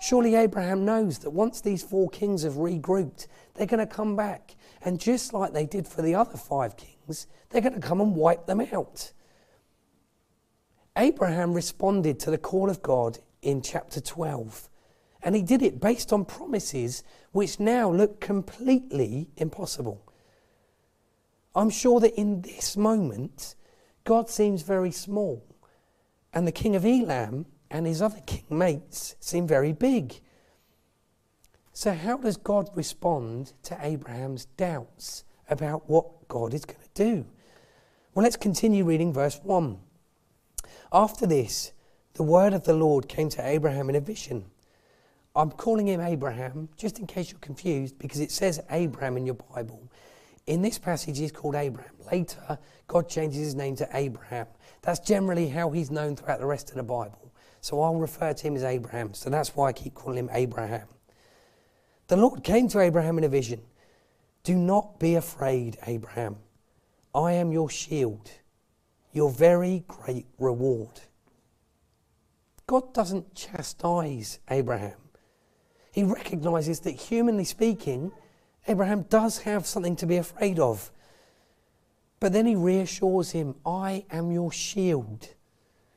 Surely 0.01 0.36
Abraham 0.36 0.84
knows 0.84 1.20
that 1.20 1.29
once 1.29 1.62
these 1.62 1.84
four 1.84 2.10
kings 2.10 2.41
have 2.41 2.53
regrouped, 2.53 3.27
they're 3.53 3.67
going 3.67 3.86
to 3.86 3.93
come 3.93 4.15
back. 4.15 4.55
And 4.82 5.00
just 5.00 5.32
like 5.32 5.53
they 5.53 5.65
did 5.67 5.88
for 5.88 6.01
the 6.01 6.15
other 6.15 6.38
five 6.38 6.75
kings, 6.75 7.27
they're 7.50 7.62
going 7.62 7.79
to 7.79 7.88
come 7.88 8.01
and 8.01 8.15
wipe 8.15 8.48
them 8.48 8.62
out. 8.74 9.13
Abraham 10.98 11.53
responded 11.53 12.20
to 12.20 12.32
the 12.32 12.38
call 12.38 12.70
of 12.70 12.82
God 12.82 13.20
in 13.41 13.62
chapter 13.62 14.01
12. 14.01 14.70
And 15.22 15.36
he 15.36 15.41
did 15.41 15.62
it 15.62 15.79
based 15.79 16.12
on 16.12 16.25
promises 16.25 17.03
which 17.32 17.60
now 17.60 17.89
look 17.89 18.20
completely 18.20 19.29
impossible. 19.38 20.03
I'm 21.55 21.70
sure 21.70 22.00
that 22.00 22.20
in 22.20 22.41
this 22.41 22.75
moment, 22.75 23.55
God 24.03 24.29
seems 24.29 24.63
very 24.63 24.91
small, 24.91 25.46
and 26.34 26.48
the 26.48 26.52
king 26.52 26.75
of 26.75 26.86
Elam 26.86 27.46
and 27.70 27.86
his 27.86 28.02
other 28.02 28.22
king 28.25 28.46
mates 28.50 29.16
seem 29.20 29.48
very 29.48 29.72
big. 29.72 30.20
So, 31.74 31.94
how 31.94 32.18
does 32.18 32.38
God 32.38 32.70
respond 32.75 33.54
to 33.63 33.78
Abraham's 33.82 34.46
doubts 34.46 35.24
about 35.50 35.90
what 35.90 36.28
God 36.28 36.54
is 36.54 36.66
going 36.66 36.80
to 36.82 37.04
do? 37.04 37.25
Well, 38.13 38.24
let's 38.24 38.38
continue 38.38 38.86
reading 38.86 39.12
verse 39.12 39.40
1. 39.44 39.80
After 40.92 41.25
this, 41.25 41.72
the 42.13 42.24
word 42.24 42.54
of 42.54 42.66
the 42.66 42.75
Lord 42.75 43.10
came 43.10 43.30
to 43.30 43.46
Abraham 43.46 43.90
in 43.90 43.96
a 43.96 44.00
vision. 44.00 44.46
I'm 45.36 45.50
calling 45.50 45.88
him 45.88 46.00
Abraham 46.00 46.70
just 46.78 47.00
in 47.00 47.08
case 47.08 47.32
you're 47.32 47.40
confused 47.40 47.98
because 47.98 48.20
it 48.20 48.30
says 48.30 48.62
Abram 48.70 49.18
in 49.18 49.25
your 49.25 49.36
Bible. 49.36 49.90
In 50.46 50.62
this 50.62 50.78
passage, 50.78 51.18
he's 51.18 51.32
called 51.32 51.56
Abram. 51.56 51.86
Later, 52.12 52.58
God 52.88 53.08
changes 53.08 53.40
his 53.40 53.56
name 53.56 53.76
to 53.78 53.88
Abraham. 53.94 54.48
That's 54.82 55.00
generally 55.00 55.48
how 55.48 55.72
he's 55.72 55.90
known 55.90 56.16
throughout 56.16 56.40
the 56.40 56.46
rest 56.46 56.70
of 56.70 56.76
the 56.76 56.84
Bible. 56.84 57.32
So 57.62 57.82
I'll 57.82 57.96
refer 57.96 58.34
to 58.34 58.48
him 58.48 58.56
as 58.58 58.64
Abraham. 58.64 59.14
So 59.14 59.30
that's 59.30 59.56
why 59.56 59.70
I 59.70 59.74
keep 59.74 59.94
calling 59.94 60.18
him 60.18 60.30
Abraham. 60.34 60.88
The 62.08 62.18
Lord 62.18 62.44
came 62.44 62.68
to 62.70 62.80
Abraham 62.82 63.18
in 63.18 63.24
a 63.24 63.30
vision. 63.30 63.62
Do 64.44 64.56
not 64.56 65.00
be 65.00 65.16
afraid, 65.16 65.78
Abraham. 65.88 66.36
I 67.16 67.34
am 67.34 67.54
your 67.54 67.70
shield, 67.70 68.30
your 69.14 69.32
very 69.32 69.86
great 69.88 70.26
reward. 70.38 71.00
God 72.68 72.94
doesn't 72.94 73.34
chastise 73.36 74.40
Abraham. 74.50 74.98
He 75.94 76.04
recognizes 76.04 76.82
that, 76.82 76.92
humanly 76.92 77.46
speaking, 77.46 78.12
Abraham 78.67 79.03
does 79.03 79.39
have 79.39 79.65
something 79.65 79.96
to 79.98 80.05
be 80.05 80.17
afraid 80.17 80.60
of. 80.60 80.91
But 82.20 82.34
then 82.34 82.46
he 82.46 82.55
reassures 82.55 83.32
him 83.32 83.55
I 83.65 84.05
am 84.10 84.32
your 84.32 84.51
shield, 84.51 85.29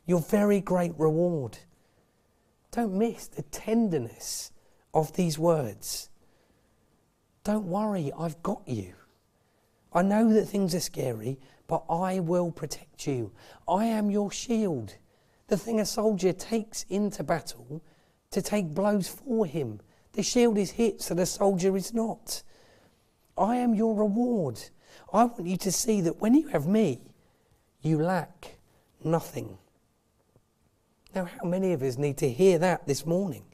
your 0.06 0.20
very 0.20 0.60
great 0.60 0.92
reward. 0.98 1.58
Don't 2.72 2.94
miss 2.94 3.28
the 3.28 3.42
tenderness 3.42 4.50
of 4.92 5.12
these 5.14 5.38
words. 5.38 6.10
Don't 7.44 7.66
worry, 7.66 8.10
I've 8.18 8.42
got 8.42 8.66
you. 8.66 8.94
I 9.92 10.02
know 10.02 10.32
that 10.32 10.46
things 10.46 10.74
are 10.74 10.80
scary, 10.80 11.38
but 11.68 11.84
I 11.88 12.18
will 12.20 12.50
protect 12.50 13.06
you. 13.06 13.30
I 13.68 13.84
am 13.84 14.10
your 14.10 14.32
shield 14.32 14.96
the 15.48 15.56
thing 15.56 15.80
a 15.80 15.86
soldier 15.86 16.32
takes 16.32 16.84
into 16.88 17.22
battle 17.22 17.80
to 18.30 18.42
take 18.42 18.74
blows 18.74 19.08
for 19.08 19.46
him. 19.46 19.80
The 20.12 20.22
shield 20.22 20.58
is 20.58 20.72
hit, 20.72 21.00
so 21.02 21.14
the 21.14 21.26
soldier 21.26 21.76
is 21.76 21.94
not. 21.94 22.42
I 23.36 23.56
am 23.56 23.74
your 23.74 23.94
reward. 23.94 24.60
I 25.12 25.24
want 25.24 25.46
you 25.46 25.56
to 25.58 25.72
see 25.72 26.00
that 26.02 26.20
when 26.20 26.34
you 26.34 26.48
have 26.48 26.66
me, 26.66 27.00
you 27.82 27.98
lack 27.98 28.56
nothing. 29.04 29.58
Now, 31.14 31.24
how 31.24 31.48
many 31.48 31.72
of 31.72 31.82
us 31.82 31.96
need 31.96 32.18
to 32.18 32.30
hear 32.30 32.58
that 32.58 32.86
this 32.86 33.06
morning? 33.06 33.44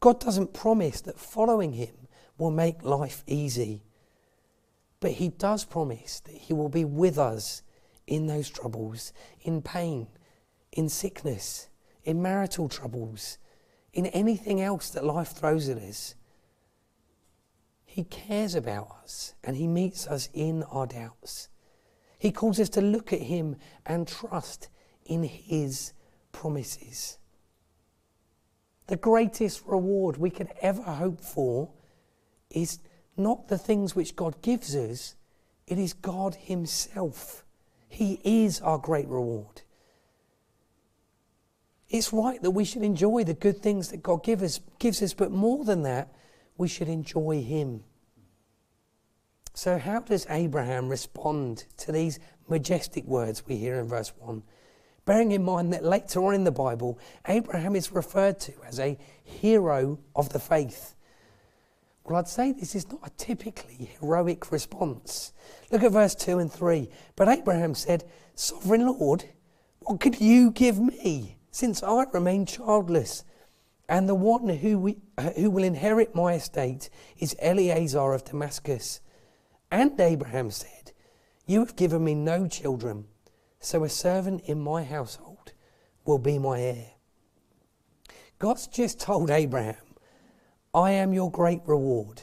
God 0.00 0.20
doesn't 0.20 0.52
promise 0.52 1.00
that 1.02 1.18
following 1.18 1.72
Him 1.72 1.94
will 2.38 2.50
make 2.50 2.82
life 2.82 3.24
easy, 3.26 3.82
but 5.00 5.12
He 5.12 5.28
does 5.28 5.64
promise 5.64 6.20
that 6.20 6.34
He 6.34 6.52
will 6.52 6.68
be 6.68 6.84
with 6.84 7.18
us 7.18 7.62
in 8.06 8.26
those 8.26 8.50
troubles, 8.50 9.12
in 9.40 9.62
pain, 9.62 10.08
in 10.72 10.88
sickness, 10.88 11.68
in 12.04 12.20
marital 12.20 12.68
troubles, 12.68 13.38
in 13.92 14.06
anything 14.06 14.60
else 14.60 14.90
that 14.90 15.04
life 15.04 15.28
throws 15.28 15.68
at 15.68 15.78
us. 15.78 16.14
He 17.94 18.02
cares 18.02 18.56
about 18.56 18.88
us 19.04 19.34
and 19.44 19.56
He 19.56 19.68
meets 19.68 20.08
us 20.08 20.28
in 20.34 20.64
our 20.64 20.84
doubts. 20.84 21.48
He 22.18 22.32
calls 22.32 22.58
us 22.58 22.68
to 22.70 22.80
look 22.80 23.12
at 23.12 23.20
Him 23.20 23.54
and 23.86 24.08
trust 24.08 24.68
in 25.06 25.22
His 25.22 25.92
promises. 26.32 27.18
The 28.88 28.96
greatest 28.96 29.62
reward 29.64 30.16
we 30.16 30.30
could 30.30 30.48
ever 30.60 30.82
hope 30.82 31.20
for 31.20 31.70
is 32.50 32.80
not 33.16 33.46
the 33.46 33.58
things 33.58 33.94
which 33.94 34.16
God 34.16 34.42
gives 34.42 34.74
us, 34.74 35.14
it 35.68 35.78
is 35.78 35.92
God 35.92 36.34
Himself. 36.34 37.44
He 37.88 38.20
is 38.24 38.60
our 38.60 38.78
great 38.78 39.06
reward. 39.06 39.62
It's 41.88 42.12
right 42.12 42.42
that 42.42 42.50
we 42.50 42.64
should 42.64 42.82
enjoy 42.82 43.22
the 43.22 43.34
good 43.34 43.62
things 43.62 43.90
that 43.90 44.02
God 44.02 44.24
give 44.24 44.42
us, 44.42 44.58
gives 44.80 45.00
us, 45.00 45.14
but 45.14 45.30
more 45.30 45.64
than 45.64 45.82
that, 45.82 46.12
we 46.56 46.68
should 46.68 46.88
enjoy 46.88 47.42
Him. 47.42 47.84
So, 49.54 49.78
how 49.78 50.00
does 50.00 50.26
Abraham 50.28 50.88
respond 50.88 51.64
to 51.78 51.92
these 51.92 52.18
majestic 52.48 53.04
words 53.04 53.46
we 53.46 53.56
hear 53.56 53.78
in 53.78 53.88
verse 53.88 54.12
1? 54.18 54.42
Bearing 55.04 55.32
in 55.32 55.44
mind 55.44 55.72
that 55.72 55.84
later 55.84 56.24
on 56.24 56.34
in 56.34 56.44
the 56.44 56.50
Bible, 56.50 56.98
Abraham 57.28 57.76
is 57.76 57.92
referred 57.92 58.40
to 58.40 58.52
as 58.66 58.80
a 58.80 58.98
hero 59.22 59.98
of 60.16 60.30
the 60.30 60.38
faith. 60.38 60.94
Well, 62.04 62.16
I'd 62.16 62.28
say 62.28 62.52
this 62.52 62.74
is 62.74 62.90
not 62.90 63.00
a 63.04 63.10
typically 63.10 63.90
heroic 64.00 64.50
response. 64.50 65.32
Look 65.70 65.82
at 65.82 65.92
verse 65.92 66.14
2 66.14 66.38
and 66.38 66.52
3. 66.52 66.88
But 67.16 67.28
Abraham 67.28 67.74
said, 67.74 68.04
Sovereign 68.34 68.86
Lord, 68.86 69.24
what 69.80 70.00
could 70.00 70.20
you 70.20 70.50
give 70.50 70.78
me? 70.78 71.36
since 71.54 71.84
I 71.84 72.04
remain 72.12 72.46
childless. 72.46 73.24
And 73.88 74.08
the 74.08 74.14
one 74.14 74.48
who, 74.48 74.78
we, 74.78 74.96
who 75.36 75.50
will 75.50 75.64
inherit 75.64 76.14
my 76.14 76.34
estate 76.34 76.88
is 77.18 77.36
Eliezer 77.42 78.12
of 78.12 78.24
Damascus. 78.24 79.00
And 79.70 79.98
Abraham 80.00 80.50
said, 80.50 80.92
You 81.46 81.60
have 81.60 81.76
given 81.76 82.04
me 82.04 82.14
no 82.14 82.46
children, 82.46 83.06
so 83.60 83.84
a 83.84 83.88
servant 83.88 84.42
in 84.46 84.60
my 84.60 84.84
household 84.84 85.52
will 86.04 86.18
be 86.18 86.38
my 86.38 86.60
heir. 86.60 86.92
God's 88.38 88.66
just 88.66 89.00
told 89.00 89.30
Abraham, 89.30 89.76
I 90.72 90.92
am 90.92 91.12
your 91.12 91.30
great 91.30 91.60
reward. 91.66 92.22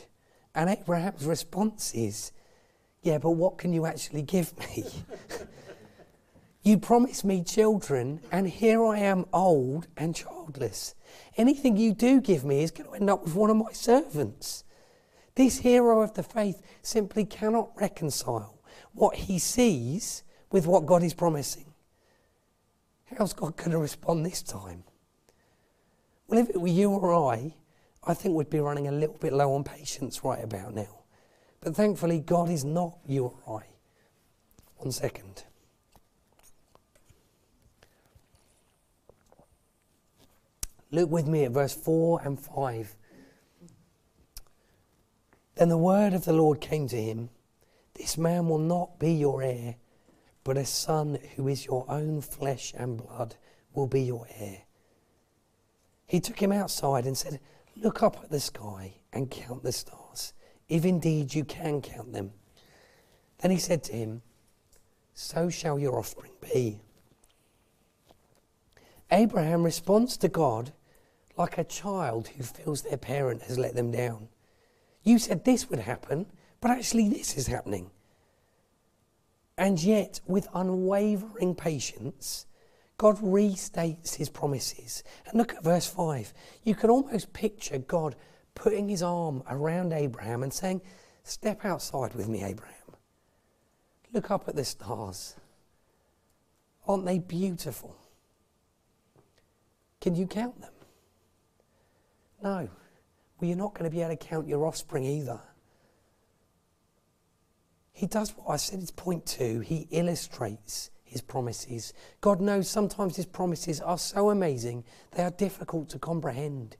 And 0.54 0.70
Abraham's 0.70 1.26
response 1.26 1.94
is, 1.94 2.32
Yeah, 3.02 3.18
but 3.20 3.32
what 3.32 3.58
can 3.58 3.72
you 3.72 3.86
actually 3.86 4.24
give 4.24 4.58
me? 4.60 4.86
You 6.64 6.78
promised 6.78 7.26
me 7.26 7.44
children, 7.44 8.22
and 8.32 8.48
here 8.48 8.86
I 8.86 9.00
am 9.00 9.26
old 9.34 9.88
and 9.98 10.16
childless. 10.16 10.94
Anything 11.36 11.76
you 11.76 11.94
do 11.94 12.22
give 12.22 12.46
me 12.46 12.62
is 12.62 12.70
going 12.70 12.88
to 12.88 12.96
end 12.96 13.10
up 13.10 13.24
with 13.24 13.34
one 13.34 13.50
of 13.50 13.58
my 13.58 13.72
servants. 13.72 14.64
This 15.34 15.60
hero 15.60 16.02
of 16.02 16.14
the 16.14 16.22
faith 16.22 16.62
simply 16.84 17.26
cannot 17.26 17.72
reconcile 17.76 18.60
what 18.94 19.16
he 19.16 19.40
sees 19.40 20.24
with 20.52 20.68
what 20.68 20.86
God 20.86 21.02
is 21.02 21.16
promising. 21.16 21.66
How's 23.18 23.34
God 23.34 23.58
going 23.58 23.72
to 23.72 23.80
respond 23.80 24.24
this 24.24 24.44
time? 24.44 24.84
Well, 26.28 26.40
if 26.40 26.50
it 26.50 26.62
were 26.62 26.68
you 26.68 26.92
or 26.92 27.34
I, 27.34 27.56
I 28.04 28.14
think 28.14 28.36
we'd 28.36 28.50
be 28.50 28.60
running 28.60 28.88
a 28.88 28.92
little 28.92 29.18
bit 29.18 29.34
low 29.34 29.54
on 29.56 29.64
patience 29.64 30.24
right 30.24 30.44
about 30.44 30.76
now. 30.76 31.00
But 31.60 31.76
thankfully, 31.76 32.20
God 32.20 32.50
is 32.50 32.64
not 32.64 33.00
you 33.08 33.34
or 33.46 33.62
I. 33.62 33.66
One 34.78 34.92
second. 34.92 35.44
Look 40.92 41.10
with 41.10 41.28
me 41.28 41.46
at 41.46 41.52
verse 41.52 41.74
4 41.74 42.22
and 42.24 42.40
5. 42.40 42.96
Then 45.56 45.70
the 45.70 45.78
word 45.78 46.14
of 46.14 46.26
the 46.26 46.34
Lord 46.34 46.60
came 46.60 46.88
to 46.90 47.02
him 47.02 47.30
This 47.94 48.18
man 48.18 48.50
will 48.50 48.58
not 48.58 49.00
be 49.00 49.14
your 49.14 49.42
heir, 49.42 49.76
but 50.44 50.58
a 50.58 50.66
son 50.66 51.18
who 51.36 51.48
is 51.48 51.66
your 51.66 51.86
own 51.90 52.22
flesh 52.22 52.74
and 52.76 52.98
blood 52.98 53.36
will 53.74 53.88
be 53.88 54.02
your 54.02 54.28
heir. 54.38 54.64
He 56.08 56.20
took 56.20 56.42
him 56.42 56.52
outside 56.52 57.06
and 57.06 57.18
said, 57.18 57.40
Look 57.78 58.04
up 58.04 58.22
at 58.22 58.30
the 58.30 58.40
sky 58.40 58.96
and 59.14 59.32
count 59.32 59.64
the 59.64 59.72
stars, 59.72 60.34
if 60.68 60.84
indeed 60.84 61.34
you 61.34 61.46
can 61.46 61.82
count 61.82 62.12
them. 62.12 62.32
Then 63.38 63.52
he 63.52 63.58
said 63.58 63.84
to 63.86 63.94
him, 63.94 64.22
So 65.14 65.50
shall 65.50 65.80
your 65.80 65.98
offspring 65.98 66.34
be. 66.42 66.82
Abraham 69.10 69.64
responds 69.64 70.18
to 70.18 70.28
God 70.28 70.74
like 71.42 71.58
a 71.58 71.64
child 71.64 72.28
who 72.28 72.44
feels 72.44 72.84
their 72.84 72.98
parent 72.98 73.42
has 73.42 73.58
let 73.58 73.74
them 73.74 73.90
down. 73.90 74.28
You 75.02 75.18
said 75.18 75.44
this 75.44 75.72
would 75.72 75.80
happen, 75.80 76.28
but 76.62 76.70
actually 76.70 77.10
this 77.10 77.36
is 77.36 77.48
happening. 77.48 77.90
And 79.58 79.82
yet, 79.82 80.22
with 80.28 80.48
unwavering 80.54 81.56
patience, 81.56 82.46
God 82.98 83.18
restates 83.18 84.14
his 84.14 84.30
promises. 84.30 85.04
And 85.26 85.36
look 85.40 85.56
at 85.56 85.64
verse 85.64 85.88
5. 85.88 86.32
You 86.64 86.76
can 86.76 86.92
almost 86.92 87.34
picture 87.34 87.80
God 87.80 88.16
putting 88.54 88.88
his 88.88 89.02
arm 89.02 89.42
around 89.50 89.94
Abraham 89.94 90.44
and 90.44 90.54
saying, 90.54 90.82
Step 91.24 91.66
outside 91.66 92.14
with 92.14 92.28
me, 92.28 92.44
Abraham. 92.44 92.76
Look 94.14 94.30
up 94.30 94.48
at 94.48 94.56
the 94.56 94.66
stars. 94.66 95.36
Aren't 96.88 97.06
they 97.06 97.18
beautiful? 97.18 97.96
Can 100.00 100.14
you 100.16 100.28
count 100.28 100.62
them? 100.62 100.74
No. 102.44 102.70
Well, 103.40 103.48
you're 103.48 103.58
not 103.58 103.74
going 103.74 103.90
to 103.90 103.96
be 103.96 104.02
able 104.02 104.16
to 104.16 104.18
count 104.18 104.48
your 104.48 104.66
offspring 104.66 105.04
either. 105.04 105.40
He 107.92 108.08
does 108.08 108.36
what 108.36 108.54
I 108.54 108.56
said 108.56 108.80
it's 108.80 108.92
point 108.92 109.26
two. 109.26 109.60
He 109.60 109.88
illustrates 109.92 110.90
his 111.04 111.22
promises. 111.22 111.94
God 112.22 112.40
knows 112.40 112.70
sometimes 112.70 113.16
his 113.16 113.26
promises 113.26 113.82
are 113.82 113.98
so 113.98 114.30
amazing, 114.30 114.86
they 115.12 115.24
are 115.24 115.32
difficult 115.32 115.90
to 115.90 116.00
comprehend. 116.00 116.78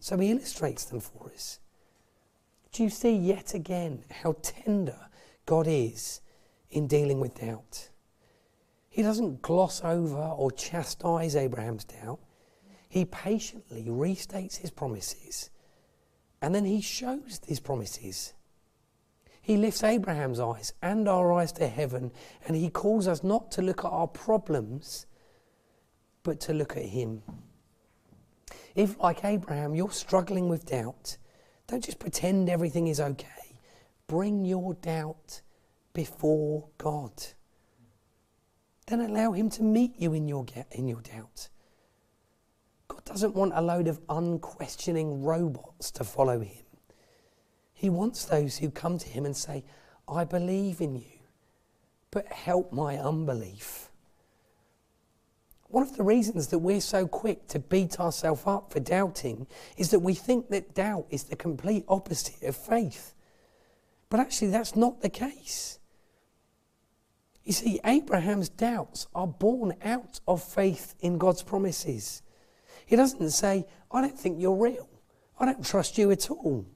So 0.00 0.18
he 0.18 0.30
illustrates 0.30 0.84
them 0.84 1.00
for 1.00 1.30
us. 1.32 1.60
Do 2.72 2.82
you 2.82 2.90
see 2.90 3.14
yet 3.16 3.54
again 3.54 4.04
how 4.10 4.36
tender 4.42 5.08
God 5.46 5.66
is 5.66 6.20
in 6.70 6.86
dealing 6.86 7.20
with 7.20 7.40
doubt? 7.40 7.88
He 8.88 9.02
doesn't 9.02 9.42
gloss 9.42 9.82
over 9.82 10.18
or 10.18 10.50
chastise 10.50 11.34
Abraham's 11.34 11.84
doubt 11.84 12.20
he 12.90 13.06
patiently 13.06 13.84
restates 13.84 14.58
his 14.58 14.70
promises 14.70 15.48
and 16.42 16.54
then 16.54 16.66
he 16.66 16.82
shows 16.82 17.40
his 17.46 17.60
promises. 17.60 18.34
He 19.40 19.56
lifts 19.56 19.82
Abraham's 19.82 20.40
eyes 20.40 20.74
and 20.82 21.08
our 21.08 21.32
eyes 21.32 21.52
to 21.52 21.68
heaven 21.68 22.10
and 22.46 22.54
he 22.54 22.68
calls 22.68 23.08
us 23.08 23.24
not 23.24 23.50
to 23.52 23.62
look 23.62 23.86
at 23.86 23.90
our 23.90 24.08
problems 24.08 25.06
but 26.22 26.40
to 26.40 26.52
look 26.52 26.76
at 26.76 26.84
him. 26.84 27.22
If, 28.74 28.98
like 28.98 29.24
Abraham, 29.24 29.74
you're 29.74 29.90
struggling 29.90 30.48
with 30.48 30.66
doubt, 30.66 31.16
don't 31.66 31.84
just 31.84 31.98
pretend 32.00 32.50
everything 32.50 32.88
is 32.88 33.00
okay. 33.00 33.56
Bring 34.08 34.44
your 34.44 34.74
doubt 34.74 35.42
before 35.92 36.68
God. 36.78 37.12
Then 38.88 39.02
allow 39.02 39.30
Him 39.30 39.50
to 39.50 39.62
meet 39.62 39.94
you 39.98 40.14
in 40.14 40.26
your, 40.26 40.44
in 40.72 40.88
your 40.88 41.00
doubt. 41.00 41.49
Doesn't 43.10 43.34
want 43.34 43.54
a 43.56 43.60
load 43.60 43.88
of 43.88 43.98
unquestioning 44.08 45.24
robots 45.24 45.90
to 45.90 46.04
follow 46.04 46.38
him. 46.38 46.64
He 47.72 47.90
wants 47.90 48.24
those 48.24 48.58
who 48.58 48.70
come 48.70 48.98
to 48.98 49.08
him 49.08 49.26
and 49.26 49.36
say, 49.36 49.64
I 50.06 50.22
believe 50.22 50.80
in 50.80 50.94
you, 50.94 51.18
but 52.12 52.28
help 52.28 52.72
my 52.72 52.98
unbelief. 52.98 53.90
One 55.66 55.82
of 55.82 55.96
the 55.96 56.04
reasons 56.04 56.46
that 56.48 56.60
we're 56.60 56.80
so 56.80 57.08
quick 57.08 57.48
to 57.48 57.58
beat 57.58 57.98
ourselves 57.98 58.42
up 58.46 58.72
for 58.72 58.78
doubting 58.78 59.48
is 59.76 59.90
that 59.90 60.00
we 60.00 60.14
think 60.14 60.48
that 60.50 60.76
doubt 60.76 61.06
is 61.10 61.24
the 61.24 61.36
complete 61.36 61.84
opposite 61.88 62.40
of 62.44 62.54
faith. 62.54 63.14
But 64.08 64.20
actually, 64.20 64.50
that's 64.50 64.76
not 64.76 65.00
the 65.00 65.10
case. 65.10 65.80
You 67.42 67.52
see, 67.52 67.80
Abraham's 67.84 68.48
doubts 68.48 69.08
are 69.16 69.26
born 69.26 69.74
out 69.82 70.20
of 70.28 70.44
faith 70.44 70.94
in 71.00 71.18
God's 71.18 71.42
promises. 71.42 72.22
He 72.90 72.96
doesn't 72.96 73.30
say, 73.30 73.66
I 73.92 74.00
don't 74.00 74.18
think 74.18 74.40
you're 74.40 74.56
real. 74.56 74.88
I 75.38 75.44
don't 75.46 75.64
trust 75.64 75.96
you 75.96 76.10
at 76.10 76.28
all. 76.28 76.66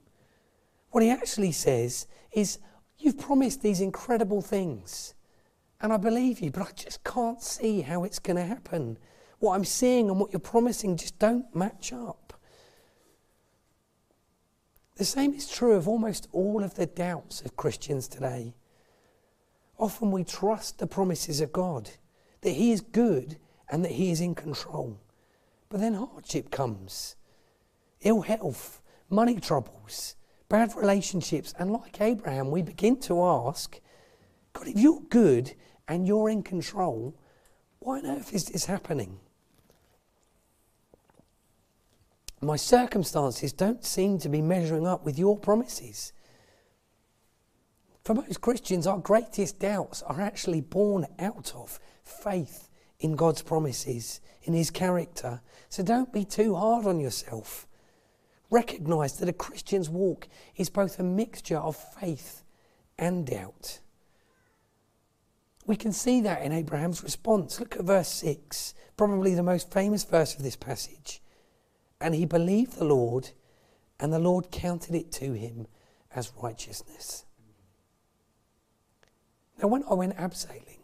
What 0.91 1.03
he 1.03 1.09
actually 1.09 1.51
says 1.51 2.07
is, 2.31 2.57
You've 2.97 3.19
promised 3.19 3.61
these 3.61 3.81
incredible 3.81 4.41
things, 4.41 5.13
and 5.81 5.91
I 5.91 5.97
believe 5.97 6.39
you, 6.39 6.51
but 6.51 6.61
I 6.61 6.71
just 6.73 7.03
can't 7.03 7.43
see 7.43 7.81
how 7.81 8.05
it's 8.05 8.19
going 8.19 8.37
to 8.37 8.45
happen. 8.45 8.97
What 9.39 9.55
I'm 9.55 9.65
seeing 9.65 10.09
and 10.09 10.17
what 10.17 10.31
you're 10.31 10.39
promising 10.39 10.95
just 10.95 11.19
don't 11.19 11.53
match 11.53 11.91
up. 11.91 12.39
The 14.95 15.03
same 15.03 15.33
is 15.33 15.49
true 15.49 15.73
of 15.73 15.89
almost 15.89 16.29
all 16.31 16.63
of 16.63 16.75
the 16.75 16.85
doubts 16.85 17.41
of 17.41 17.57
Christians 17.57 18.07
today. 18.07 18.55
Often 19.77 20.11
we 20.11 20.23
trust 20.23 20.79
the 20.79 20.87
promises 20.87 21.41
of 21.41 21.51
God, 21.51 21.89
that 22.39 22.51
He 22.51 22.71
is 22.71 22.79
good 22.79 23.35
and 23.69 23.83
that 23.83 23.91
He 23.91 24.11
is 24.11 24.21
in 24.21 24.33
control. 24.33 25.01
But 25.69 25.79
then 25.79 25.95
hardship 25.95 26.51
comes 26.51 27.15
ill 28.01 28.21
health, 28.21 28.81
money 29.09 29.39
troubles, 29.39 30.15
bad 30.47 30.75
relationships. 30.75 31.53
And 31.57 31.71
like 31.73 31.99
Abraham, 31.99 32.51
we 32.51 32.61
begin 32.61 32.99
to 33.01 33.23
ask 33.23 33.79
God, 34.53 34.67
if 34.67 34.77
you're 34.77 35.01
good 35.09 35.53
and 35.87 36.07
you're 36.07 36.29
in 36.29 36.43
control, 36.43 37.15
why 37.79 37.99
on 37.99 38.05
earth 38.05 38.33
is 38.33 38.45
this 38.45 38.65
happening? 38.65 39.19
My 42.41 42.55
circumstances 42.55 43.53
don't 43.53 43.83
seem 43.83 44.19
to 44.19 44.29
be 44.29 44.41
measuring 44.41 44.85
up 44.85 45.03
with 45.03 45.17
your 45.17 45.37
promises. 45.37 46.13
For 48.03 48.13
most 48.13 48.39
Christians, 48.39 48.85
our 48.85 48.99
greatest 48.99 49.59
doubts 49.59 50.03
are 50.03 50.21
actually 50.21 50.61
born 50.61 51.07
out 51.17 51.53
of 51.55 51.79
faith 52.03 52.64
in 52.99 53.15
God's 53.15 53.41
promises, 53.41 54.21
in 54.43 54.53
His 54.53 54.71
character. 54.71 55.41
So 55.69 55.83
don't 55.83 56.13
be 56.13 56.25
too 56.25 56.55
hard 56.55 56.85
on 56.85 56.99
yourself. 56.99 57.67
Recognize 58.49 59.17
that 59.19 59.29
a 59.29 59.33
Christian's 59.33 59.89
walk 59.89 60.27
is 60.55 60.69
both 60.69 60.99
a 60.99 61.03
mixture 61.03 61.57
of 61.57 61.75
faith 61.75 62.43
and 62.97 63.25
doubt. 63.25 63.79
We 65.65 65.75
can 65.75 65.91
see 65.91 66.21
that 66.21 66.43
in 66.43 66.51
Abraham's 66.51 67.03
response. 67.03 67.59
Look 67.59 67.75
at 67.75 67.85
verse 67.85 68.07
6, 68.09 68.75
probably 68.97 69.33
the 69.33 69.43
most 69.43 69.73
famous 69.73 70.03
verse 70.03 70.35
of 70.35 70.43
this 70.43 70.55
passage. 70.55 71.21
And 71.99 72.13
he 72.13 72.25
believed 72.25 72.77
the 72.77 72.85
Lord, 72.85 73.31
and 73.99 74.13
the 74.13 74.19
Lord 74.19 74.51
counted 74.51 74.93
it 74.93 75.11
to 75.13 75.33
him 75.33 75.67
as 76.13 76.31
righteousness. 76.41 77.25
Now, 79.61 79.69
when 79.69 79.83
I 79.89 79.93
went 79.95 80.17
abseiling, 80.17 80.74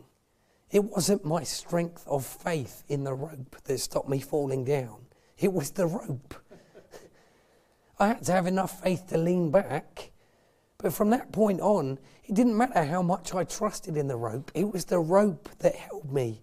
it 0.71 0.83
wasn't 0.83 1.25
my 1.25 1.43
strength 1.43 2.05
of 2.07 2.25
faith 2.25 2.83
in 2.87 3.03
the 3.03 3.13
rope 3.13 3.57
that 3.65 3.77
stopped 3.79 4.09
me 4.09 4.19
falling 4.19 4.63
down, 4.63 5.05
it 5.37 5.51
was 5.51 5.71
the 5.71 5.87
rope. 5.87 6.33
I 7.99 8.07
had 8.07 8.23
to 8.23 8.31
have 8.31 8.47
enough 8.47 8.81
faith 8.81 9.07
to 9.09 9.17
lean 9.17 9.51
back. 9.51 10.11
But 10.79 10.93
from 10.93 11.11
that 11.11 11.31
point 11.31 11.61
on, 11.61 11.99
it 12.23 12.33
didn't 12.33 12.57
matter 12.57 12.83
how 12.83 13.03
much 13.03 13.35
I 13.35 13.43
trusted 13.43 13.95
in 13.95 14.07
the 14.07 14.15
rope, 14.15 14.51
it 14.55 14.71
was 14.71 14.85
the 14.85 14.99
rope 14.99 15.47
that 15.59 15.75
held 15.75 16.11
me. 16.11 16.41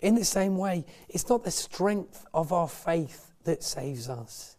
In 0.00 0.16
the 0.16 0.24
same 0.24 0.58
way, 0.58 0.84
it's 1.08 1.28
not 1.28 1.44
the 1.44 1.50
strength 1.50 2.26
of 2.34 2.52
our 2.52 2.68
faith 2.68 3.32
that 3.44 3.62
saves 3.62 4.08
us, 4.08 4.56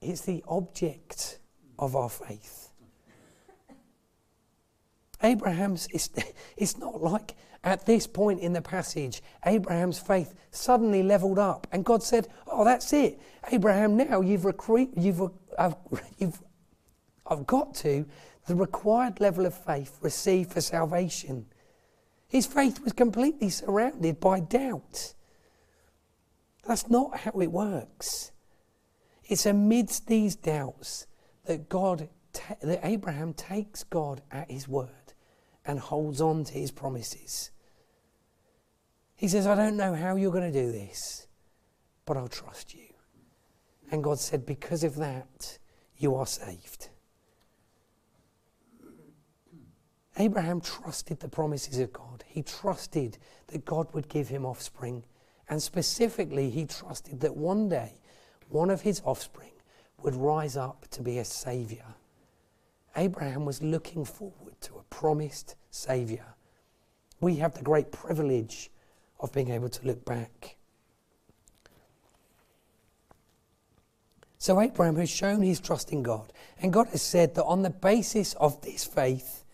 it's 0.00 0.22
the 0.22 0.42
object 0.48 1.38
of 1.78 1.94
our 1.94 2.08
faith. 2.08 2.70
Abraham's, 5.22 5.88
it's, 5.92 6.10
it's 6.56 6.78
not 6.78 7.00
like 7.00 7.34
At 7.64 7.86
this 7.86 8.06
point 8.06 8.40
in 8.40 8.52
the 8.52 8.62
passage, 8.62 9.20
Abraham's 9.44 9.98
faith 9.98 10.34
suddenly 10.50 11.02
leveled 11.02 11.38
up, 11.38 11.66
and 11.72 11.84
God 11.84 12.02
said, 12.02 12.28
Oh, 12.46 12.64
that's 12.64 12.92
it. 12.92 13.20
Abraham, 13.50 13.96
now 13.96 14.20
you've, 14.20 14.46
you've, 14.96 15.30
uh, 15.58 15.72
you've 16.18 16.40
I've 17.26 17.46
got 17.46 17.74
to 17.76 18.06
the 18.46 18.54
required 18.54 19.20
level 19.20 19.44
of 19.44 19.54
faith 19.54 19.98
received 20.00 20.52
for 20.52 20.60
salvation. 20.60 21.46
His 22.28 22.46
faith 22.46 22.82
was 22.82 22.92
completely 22.92 23.50
surrounded 23.50 24.20
by 24.20 24.40
doubt. 24.40 25.14
That's 26.66 26.88
not 26.88 27.18
how 27.18 27.32
it 27.32 27.52
works. 27.52 28.32
It's 29.24 29.46
amidst 29.46 30.06
these 30.06 30.36
doubts 30.36 31.06
that 31.44 31.68
God, 31.68 32.08
that 32.62 32.80
Abraham 32.82 33.34
takes 33.34 33.84
God 33.84 34.22
at 34.30 34.50
his 34.50 34.66
word 34.66 35.07
and 35.68 35.78
holds 35.78 36.20
on 36.22 36.42
to 36.44 36.54
his 36.54 36.70
promises. 36.72 37.50
He 39.14 39.28
says, 39.28 39.46
I 39.46 39.54
don't 39.54 39.76
know 39.76 39.94
how 39.94 40.16
you're 40.16 40.32
going 40.32 40.50
to 40.50 40.62
do 40.64 40.72
this, 40.72 41.28
but 42.06 42.16
I'll 42.16 42.26
trust 42.26 42.74
you. 42.74 42.86
And 43.90 44.02
God 44.02 44.18
said, 44.18 44.46
Because 44.46 44.82
of 44.82 44.96
that, 44.96 45.58
you 45.98 46.14
are 46.14 46.26
saved. 46.26 46.88
Abraham 50.16 50.60
trusted 50.60 51.20
the 51.20 51.28
promises 51.28 51.78
of 51.78 51.92
God. 51.92 52.24
He 52.26 52.42
trusted 52.42 53.18
that 53.48 53.64
God 53.64 53.92
would 53.92 54.08
give 54.08 54.28
him 54.28 54.46
offspring. 54.46 55.04
And 55.48 55.62
specifically, 55.62 56.50
he 56.50 56.64
trusted 56.64 57.20
that 57.20 57.36
one 57.36 57.68
day 57.68 57.92
one 58.48 58.70
of 58.70 58.80
his 58.80 59.02
offspring 59.04 59.52
would 60.02 60.14
rise 60.14 60.56
up 60.56 60.86
to 60.92 61.02
be 61.02 61.18
a 61.18 61.24
saviour. 61.24 61.94
Abraham 62.96 63.44
was 63.44 63.62
looking 63.62 64.04
forward 64.04 64.47
to 64.62 64.76
a 64.76 64.82
promised 64.84 65.56
saviour. 65.70 66.34
We 67.20 67.36
have 67.36 67.54
the 67.54 67.62
great 67.62 67.90
privilege 67.92 68.70
of 69.20 69.32
being 69.32 69.50
able 69.50 69.68
to 69.68 69.86
look 69.86 70.04
back. 70.04 70.56
So, 74.40 74.60
Abraham 74.60 74.96
has 74.96 75.10
shown 75.10 75.42
his 75.42 75.58
trust 75.58 75.92
in 75.92 76.04
God, 76.04 76.32
and 76.62 76.72
God 76.72 76.86
has 76.88 77.02
said 77.02 77.34
that 77.34 77.44
on 77.44 77.62
the 77.62 77.70
basis 77.70 78.34
of 78.34 78.62
this 78.62 78.84
faith, 78.84 79.44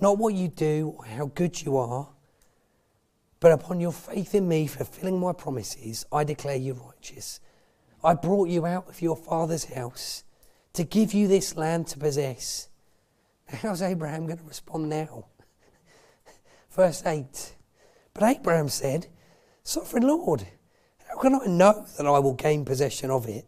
not 0.00 0.18
what 0.18 0.34
you 0.34 0.48
do 0.48 0.94
or 0.98 1.04
how 1.04 1.26
good 1.26 1.62
you 1.62 1.76
are, 1.76 2.08
but 3.40 3.52
upon 3.52 3.80
your 3.80 3.92
faith 3.92 4.34
in 4.34 4.48
me 4.48 4.66
fulfilling 4.66 5.20
my 5.20 5.32
promises, 5.32 6.04
I 6.10 6.24
declare 6.24 6.56
you 6.56 6.74
righteous. 6.74 7.38
I 8.02 8.14
brought 8.14 8.48
you 8.48 8.66
out 8.66 8.88
of 8.88 9.00
your 9.00 9.16
father's 9.16 9.66
house 9.66 10.24
to 10.72 10.84
give 10.84 11.14
you 11.14 11.28
this 11.28 11.56
land 11.56 11.86
to 11.88 11.98
possess. 11.98 12.68
How's 13.48 13.82
Abraham 13.82 14.26
going 14.26 14.38
to 14.38 14.44
respond 14.44 14.88
now? 14.88 15.26
Verse 16.70 17.02
8. 17.04 17.54
But 18.12 18.36
Abraham 18.36 18.68
said, 18.68 19.06
Sovereign 19.62 20.06
Lord, 20.06 20.46
how 21.08 21.18
can 21.18 21.34
I 21.34 21.46
know 21.46 21.86
that 21.96 22.06
I 22.06 22.18
will 22.18 22.34
gain 22.34 22.64
possession 22.64 23.10
of 23.10 23.26
it? 23.26 23.46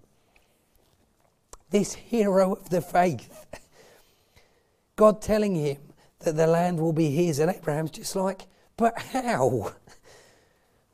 This 1.70 1.94
hero 1.94 2.54
of 2.54 2.70
the 2.70 2.80
faith, 2.80 3.46
God 4.96 5.22
telling 5.22 5.54
him 5.54 5.78
that 6.20 6.36
the 6.36 6.46
land 6.46 6.80
will 6.80 6.92
be 6.92 7.10
his, 7.10 7.38
and 7.38 7.50
Abraham's 7.50 7.92
just 7.92 8.16
like, 8.16 8.46
But 8.76 8.98
how? 8.98 9.74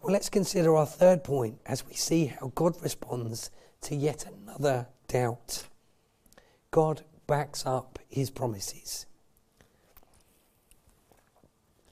Well, 0.03 0.13
let's 0.13 0.29
consider 0.29 0.77
our 0.77 0.87
third 0.87 1.25
point 1.25 1.59
as 1.67 1.85
we 1.85 1.95
see 1.95 2.27
how 2.27 2.53
God 2.55 2.81
responds 2.81 3.51
to 3.81 3.97
yet 3.97 4.25
another 4.25 4.87
doubt. 5.09 5.65
God 6.71 7.03
backs 7.27 7.67
up 7.67 7.96
his 8.17 8.31
promises. 8.31 9.07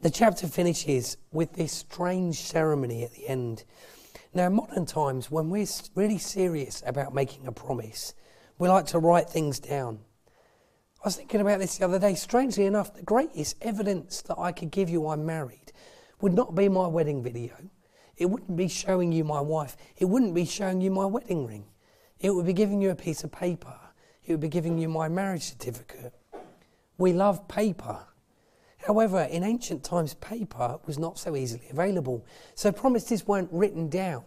The 0.01 0.11
chapter 0.11 0.47
finishes 0.47 1.17
with 1.33 1.53
this 1.53 1.73
strange 1.73 2.41
ceremony 2.41 3.05
at 3.05 3.13
the 3.13 3.29
end. 3.29 3.65
Now, 4.33 4.47
in 4.47 4.55
modern 4.55 4.87
times, 4.87 5.31
when 5.31 5.51
we're 5.51 5.67
really 5.95 6.19
serious 6.19 6.83
about 6.87 7.15
making 7.15 7.47
a 7.47 7.53
promise, 7.53 8.15
we 8.59 8.69
like 8.69 8.87
to 8.87 8.99
write 8.99 9.29
things 9.29 9.61
down. 9.61 10.01
I 11.03 11.09
was 11.09 11.17
thinking 11.17 11.41
about 11.43 11.61
this 11.61 11.79
the 11.79 11.85
other 11.85 11.99
day. 11.99 12.15
Strangely 12.15 12.65
enough, 12.65 12.95
the 12.95 13.03
greatest 13.03 13.57
evidence 13.61 14.23
that 14.23 14.39
I 14.39 14.53
could 14.53 14.71
give 14.71 14.89
you 14.89 15.09
I'm 15.09 15.27
married 15.27 15.73
would 16.21 16.33
not 16.33 16.55
be 16.55 16.69
my 16.69 16.87
wedding 16.87 17.23
video. 17.23 17.53
It 18.17 18.27
wouldn't 18.27 18.57
be 18.57 18.69
showing 18.69 19.13
you 19.13 19.25
my 19.25 19.41
wife. 19.41 19.77
It 19.99 20.07
wouldn't 20.07 20.35
be 20.35 20.47
showing 20.47 20.81
you 20.81 20.91
my 20.91 21.05
wedding 21.05 21.47
ring. 21.47 21.67
It 22.19 22.31
would 22.31 22.47
be 22.47 22.55
giving 22.55 22.81
you 22.81 22.91
a 22.91 22.95
piece 22.95 23.25
of 23.25 23.33
paper. 23.33 23.79
It 24.25 24.33
would 24.33 24.41
be 24.41 24.49
giving 24.49 24.79
you 24.79 24.89
my 24.89 25.09
marriage 25.09 25.43
certificate. 25.43 26.15
We 26.97 27.13
love 27.13 27.47
paper. 27.49 28.07
However, 28.79 29.23
in 29.23 29.43
ancient 29.43 29.83
times, 29.83 30.15
paper 30.15 30.79
was 30.87 30.99
not 30.99 31.19
so 31.19 31.37
easily 31.37 31.67
available. 31.71 32.25
So 32.55 32.71
promises 32.71 33.27
weren't 33.27 33.53
written 33.53 33.89
down, 33.89 34.25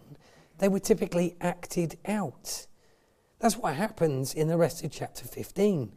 they 0.58 0.68
were 0.68 0.80
typically 0.80 1.36
acted 1.40 1.98
out. 2.06 2.66
That's 3.38 3.56
what 3.56 3.74
happens 3.74 4.34
in 4.34 4.48
the 4.48 4.56
rest 4.56 4.82
of 4.84 4.90
chapter 4.90 5.24
15. 5.24 5.92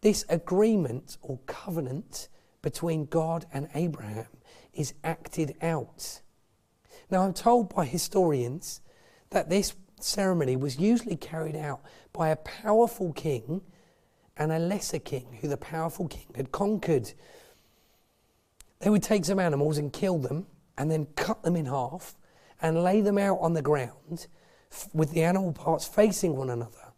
This 0.00 0.24
agreement 0.28 1.16
or 1.22 1.38
covenant 1.46 2.28
between 2.62 3.06
God 3.06 3.46
and 3.52 3.68
Abraham 3.74 4.26
is 4.72 4.94
acted 5.04 5.54
out. 5.62 6.20
Now, 7.10 7.22
I'm 7.22 7.32
told 7.32 7.72
by 7.72 7.84
historians 7.84 8.80
that 9.30 9.50
this 9.50 9.74
ceremony 10.00 10.56
was 10.56 10.78
usually 10.78 11.16
carried 11.16 11.56
out 11.56 11.80
by 12.12 12.28
a 12.28 12.36
powerful 12.36 13.12
king 13.12 13.62
and 14.36 14.52
a 14.52 14.58
lesser 14.58 14.98
king 14.98 15.38
who 15.40 15.48
the 15.48 15.56
powerful 15.56 16.08
king 16.08 16.26
had 16.34 16.52
conquered. 16.52 17.12
They 18.80 18.90
would 18.90 19.02
take 19.02 19.24
some 19.24 19.38
animals 19.38 19.78
and 19.78 19.92
kill 19.92 20.18
them 20.18 20.46
and 20.76 20.90
then 20.90 21.06
cut 21.16 21.42
them 21.42 21.56
in 21.56 21.66
half 21.66 22.16
and 22.60 22.82
lay 22.82 23.00
them 23.00 23.18
out 23.18 23.38
on 23.40 23.54
the 23.54 23.62
ground 23.62 24.26
with 24.92 25.12
the 25.12 25.22
animal 25.22 25.52
parts 25.52 25.86
facing 25.86 26.36
one 26.36 26.50
another. 26.50 26.92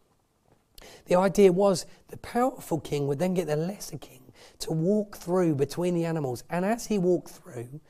The 1.06 1.16
idea 1.16 1.52
was 1.52 1.86
the 2.08 2.16
powerful 2.16 2.80
king 2.80 3.06
would 3.06 3.18
then 3.18 3.34
get 3.34 3.46
the 3.46 3.56
lesser 3.56 3.98
king 3.98 4.32
to 4.60 4.72
walk 4.72 5.16
through 5.16 5.54
between 5.54 5.94
the 5.94 6.04
animals, 6.04 6.44
and 6.48 6.64
as 6.64 6.86
he 6.86 6.98
walked 6.98 7.30
through, 7.30 7.80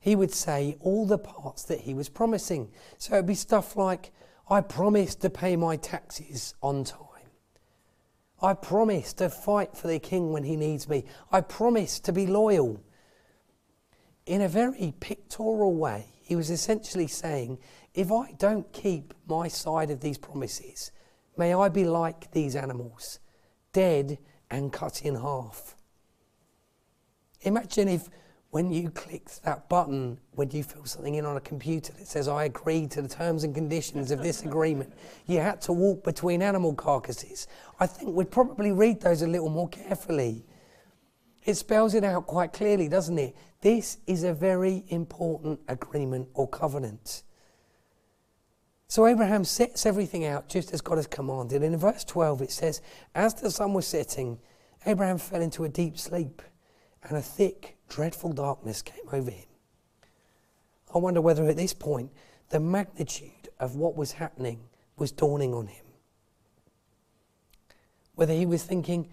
he 0.00 0.16
would 0.16 0.32
say 0.32 0.76
all 0.80 1.06
the 1.06 1.18
parts 1.18 1.64
that 1.64 1.80
he 1.80 1.94
was 1.94 2.08
promising. 2.08 2.70
So 2.98 3.14
it'd 3.14 3.26
be 3.26 3.34
stuff 3.34 3.76
like, 3.76 4.12
I 4.50 4.60
promise 4.62 5.14
to 5.16 5.30
pay 5.30 5.56
my 5.56 5.76
taxes 5.76 6.54
on 6.62 6.84
time. 6.84 7.04
I 8.40 8.54
promise 8.54 9.12
to 9.14 9.28
fight 9.28 9.76
for 9.76 9.88
the 9.88 9.98
king 9.98 10.32
when 10.32 10.44
he 10.44 10.56
needs 10.56 10.88
me. 10.88 11.04
I 11.30 11.40
promise 11.40 12.00
to 12.00 12.12
be 12.12 12.26
loyal. 12.26 12.80
In 14.26 14.40
a 14.40 14.48
very 14.48 14.94
pictorial 15.00 15.74
way, 15.74 16.06
he 16.22 16.36
was 16.36 16.50
essentially 16.50 17.08
saying, 17.08 17.58
if 17.94 18.12
I 18.12 18.32
don't 18.38 18.72
keep 18.72 19.12
my 19.26 19.48
side 19.48 19.90
of 19.90 20.00
these 20.00 20.18
promises, 20.18 20.92
may 21.36 21.52
I 21.52 21.68
be 21.68 21.84
like 21.84 22.30
these 22.30 22.54
animals, 22.54 23.18
dead 23.72 24.18
and 24.50 24.72
cut 24.72 25.02
in 25.02 25.16
half. 25.16 25.74
Imagine 27.42 27.88
if 27.88 28.08
when 28.50 28.70
you 28.70 28.88
click 28.90 29.28
that 29.44 29.68
button 29.68 30.18
when 30.32 30.50
you 30.50 30.62
fill 30.62 30.84
something 30.84 31.16
in 31.16 31.26
on 31.26 31.36
a 31.36 31.40
computer 31.40 31.92
that 31.92 32.06
says 32.06 32.28
I 32.28 32.44
agree 32.44 32.86
to 32.88 33.02
the 33.02 33.08
terms 33.08 33.44
and 33.44 33.54
conditions 33.54 34.10
of 34.10 34.22
this 34.22 34.42
agreement, 34.42 34.92
you 35.26 35.38
had 35.38 35.60
to 35.62 35.72
walk 35.72 36.02
between 36.02 36.40
animal 36.40 36.74
carcasses. 36.74 37.46
I 37.78 37.86
think 37.86 38.14
we'd 38.14 38.30
probably 38.30 38.72
read 38.72 39.00
those 39.00 39.22
a 39.22 39.26
little 39.26 39.50
more 39.50 39.68
carefully. 39.68 40.46
It 41.44 41.54
spells 41.54 41.94
it 41.94 42.04
out 42.04 42.26
quite 42.26 42.52
clearly, 42.52 42.88
doesn't 42.88 43.18
it? 43.18 43.36
This 43.60 43.98
is 44.06 44.24
a 44.24 44.32
very 44.32 44.84
important 44.88 45.60
agreement 45.68 46.28
or 46.34 46.48
covenant. 46.48 47.24
So 48.86 49.06
Abraham 49.06 49.44
sets 49.44 49.84
everything 49.84 50.24
out 50.24 50.48
just 50.48 50.72
as 50.72 50.80
God 50.80 50.96
has 50.96 51.06
commanded. 51.06 51.62
And 51.62 51.74
in 51.74 51.80
verse 51.80 52.04
12 52.04 52.42
it 52.42 52.52
says, 52.52 52.80
As 53.14 53.34
the 53.34 53.50
sun 53.50 53.74
was 53.74 53.86
setting, 53.86 54.38
Abraham 54.86 55.18
fell 55.18 55.42
into 55.42 55.64
a 55.64 55.68
deep 55.68 55.98
sleep, 55.98 56.40
and 57.02 57.18
a 57.18 57.22
thick 57.22 57.77
dreadful 57.88 58.32
darkness 58.32 58.82
came 58.82 59.04
over 59.12 59.30
him. 59.30 59.46
I 60.94 60.98
wonder 60.98 61.20
whether 61.20 61.48
at 61.48 61.56
this 61.56 61.74
point 61.74 62.10
the 62.50 62.60
magnitude 62.60 63.48
of 63.60 63.76
what 63.76 63.96
was 63.96 64.12
happening 64.12 64.60
was 64.96 65.12
dawning 65.12 65.54
on 65.54 65.66
him. 65.66 65.84
Whether 68.14 68.34
he 68.34 68.46
was 68.46 68.62
thinking, 68.62 69.08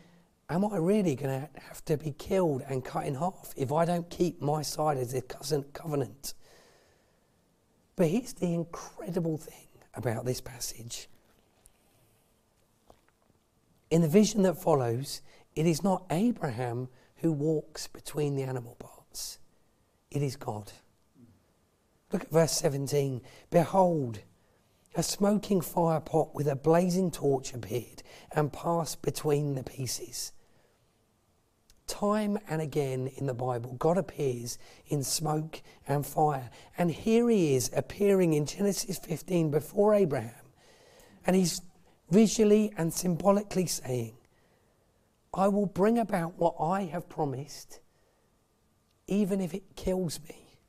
Am 0.48 0.64
I 0.64 0.78
really 0.78 1.16
going 1.16 1.42
to 1.42 1.60
have 1.62 1.84
to 1.86 1.98
be 1.98 2.12
killed 2.12 2.62
and 2.70 2.86
cut 2.86 3.08
in 3.08 3.16
half 3.16 3.52
if 3.58 3.72
I 3.72 3.84
don't 3.84 4.08
keep 4.12 4.42
my 4.42 4.62
side 4.62 4.98
of 4.98 5.10
the 5.10 5.22
covenant? 5.74 6.36
But 7.96 8.10
here's 8.10 8.34
the 8.34 8.54
incredible 8.54 9.38
thing 9.38 9.68
about 9.96 10.26
this 10.26 10.42
passage. 10.42 11.08
In 13.90 14.02
the 14.02 14.08
vision 14.08 14.44
that 14.44 14.62
follows, 14.62 15.22
it 15.56 15.66
is 15.66 15.84
not 15.84 16.06
Abraham 16.12 16.90
who 17.26 17.32
walks 17.32 17.88
between 17.88 18.36
the 18.36 18.44
animal 18.44 18.76
parts. 18.76 19.40
It 20.12 20.22
is 20.22 20.36
God. 20.36 20.72
Look 22.14 22.22
at 22.22 22.30
verse 22.30 22.52
17. 22.52 23.20
Behold, 23.50 24.20
a 24.94 25.02
smoking 25.02 25.60
fire 25.60 26.02
pot 26.02 26.36
with 26.36 26.48
a 26.48 26.56
blazing 26.56 27.10
torch 27.10 27.52
appeared 27.52 28.04
and 28.32 28.54
passed 28.54 29.02
between 29.02 29.56
the 29.56 29.64
pieces. 29.64 30.34
Time 31.88 32.38
and 32.48 32.62
again 32.62 33.08
in 33.08 33.26
the 33.26 33.34
Bible, 33.34 33.74
God 33.74 33.98
appears 33.98 34.60
in 34.86 35.02
smoke 35.02 35.64
and 35.88 36.06
fire. 36.06 36.52
And 36.78 36.92
here 36.92 37.28
he 37.28 37.56
is 37.56 37.72
appearing 37.76 38.34
in 38.34 38.46
Genesis 38.46 39.00
15 39.00 39.50
before 39.50 39.96
Abraham. 39.96 40.46
And 41.26 41.36
he's 41.36 41.60
visually 42.12 42.72
and 42.78 42.94
symbolically 42.94 43.66
saying, 43.66 44.16
I 45.36 45.50
will 45.50 45.66
bring 45.66 46.00
about 46.00 46.40
what 46.40 46.56
I 46.60 46.84
have 46.84 47.10
promised, 47.10 47.82
even 49.06 49.42
if 49.42 49.54
it 49.54 49.76
kills 49.76 50.22
me. 50.30 50.60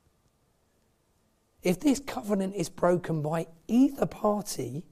If 1.63 1.79
this 1.79 2.01
covenant 2.01 2.53
is 2.55 2.69
broken 2.69 3.21
by 3.21 3.47
either 3.67 4.05
party, 4.05 4.85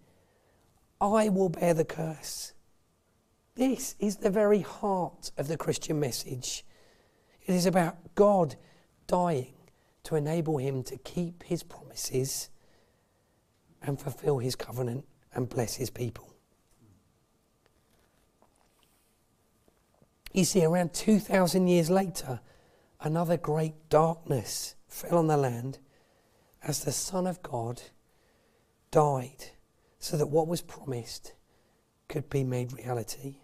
I 1.02 1.28
will 1.28 1.50
bear 1.50 1.74
the 1.74 1.84
curse. 1.84 2.54
This 3.56 3.96
is 4.00 4.18
the 4.18 4.30
very 4.30 4.62
heart 4.62 5.32
of 5.38 5.50
the 5.50 5.58
Christian 5.58 6.00
message. 6.00 6.66
It 7.46 7.54
is 7.54 7.66
about 7.66 8.16
God 8.16 8.56
dying 9.08 9.54
to 10.04 10.16
enable 10.16 10.58
him 10.58 10.84
to 10.84 10.98
keep 10.98 11.44
his 11.44 11.64
promises 11.64 12.50
and 13.82 14.00
fulfill 14.00 14.40
his 14.40 14.56
covenant 14.56 15.06
and 15.34 15.50
bless 15.50 15.76
his 15.76 15.90
people. 15.90 16.35
You 20.36 20.44
see, 20.44 20.66
around 20.66 20.94
2,000 20.94 21.66
years 21.68 21.90
later, 21.90 22.42
another 23.00 23.38
great 23.38 23.88
darkness 23.88 24.76
fell 24.90 25.18
on 25.18 25.28
the 25.28 25.38
land 25.38 25.78
as 26.62 26.84
the 26.84 26.92
Son 26.92 27.26
of 27.26 27.42
God 27.42 27.82
died 28.92 29.52
so 29.98 30.18
that 30.18 30.28
what 30.28 30.50
was 30.50 30.62
promised 30.62 31.32
could 32.10 32.30
be 32.30 32.44
made 32.44 32.74
reality. 32.74 33.38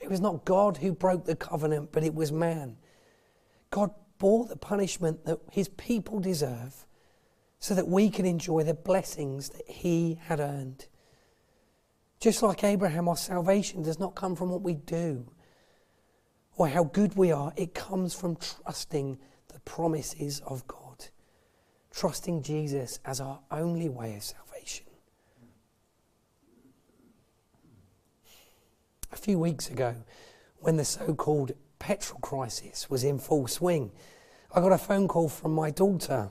It 0.00 0.10
was 0.10 0.20
not 0.20 0.44
God 0.44 0.78
who 0.78 0.92
broke 0.92 1.26
the 1.26 1.36
covenant, 1.36 1.92
but 1.92 2.02
it 2.02 2.12
was 2.12 2.32
man. 2.32 2.78
God 3.70 3.92
bore 4.18 4.46
the 4.46 4.56
punishment 4.56 5.26
that 5.26 5.38
his 5.48 5.68
people 5.68 6.18
deserve 6.18 6.86
so 7.60 7.76
that 7.76 7.86
we 7.86 8.10
can 8.10 8.26
enjoy 8.26 8.64
the 8.64 8.74
blessings 8.74 9.50
that 9.50 9.70
he 9.70 10.18
had 10.24 10.40
earned. 10.40 10.88
Just 12.18 12.42
like 12.42 12.64
Abraham, 12.64 13.06
our 13.06 13.16
salvation 13.16 13.82
does 13.82 14.00
not 14.00 14.16
come 14.16 14.34
from 14.34 14.50
what 14.50 14.62
we 14.62 14.74
do 14.74 15.30
or 16.58 16.68
how 16.68 16.84
good 16.84 17.16
we 17.16 17.30
are, 17.30 17.52
it 17.56 17.72
comes 17.72 18.12
from 18.12 18.36
trusting 18.36 19.16
the 19.54 19.60
promises 19.60 20.42
of 20.44 20.66
God, 20.66 21.06
trusting 21.92 22.42
Jesus 22.42 22.98
as 23.04 23.20
our 23.20 23.38
only 23.52 23.88
way 23.88 24.16
of 24.16 24.24
salvation. 24.24 24.84
A 29.12 29.16
few 29.16 29.38
weeks 29.38 29.70
ago, 29.70 29.94
when 30.58 30.76
the 30.76 30.84
so 30.84 31.14
called 31.14 31.52
petrol 31.78 32.18
crisis 32.20 32.90
was 32.90 33.04
in 33.04 33.20
full 33.20 33.46
swing, 33.46 33.92
I 34.52 34.60
got 34.60 34.72
a 34.72 34.78
phone 34.78 35.06
call 35.06 35.28
from 35.28 35.54
my 35.54 35.70
daughter. 35.70 36.28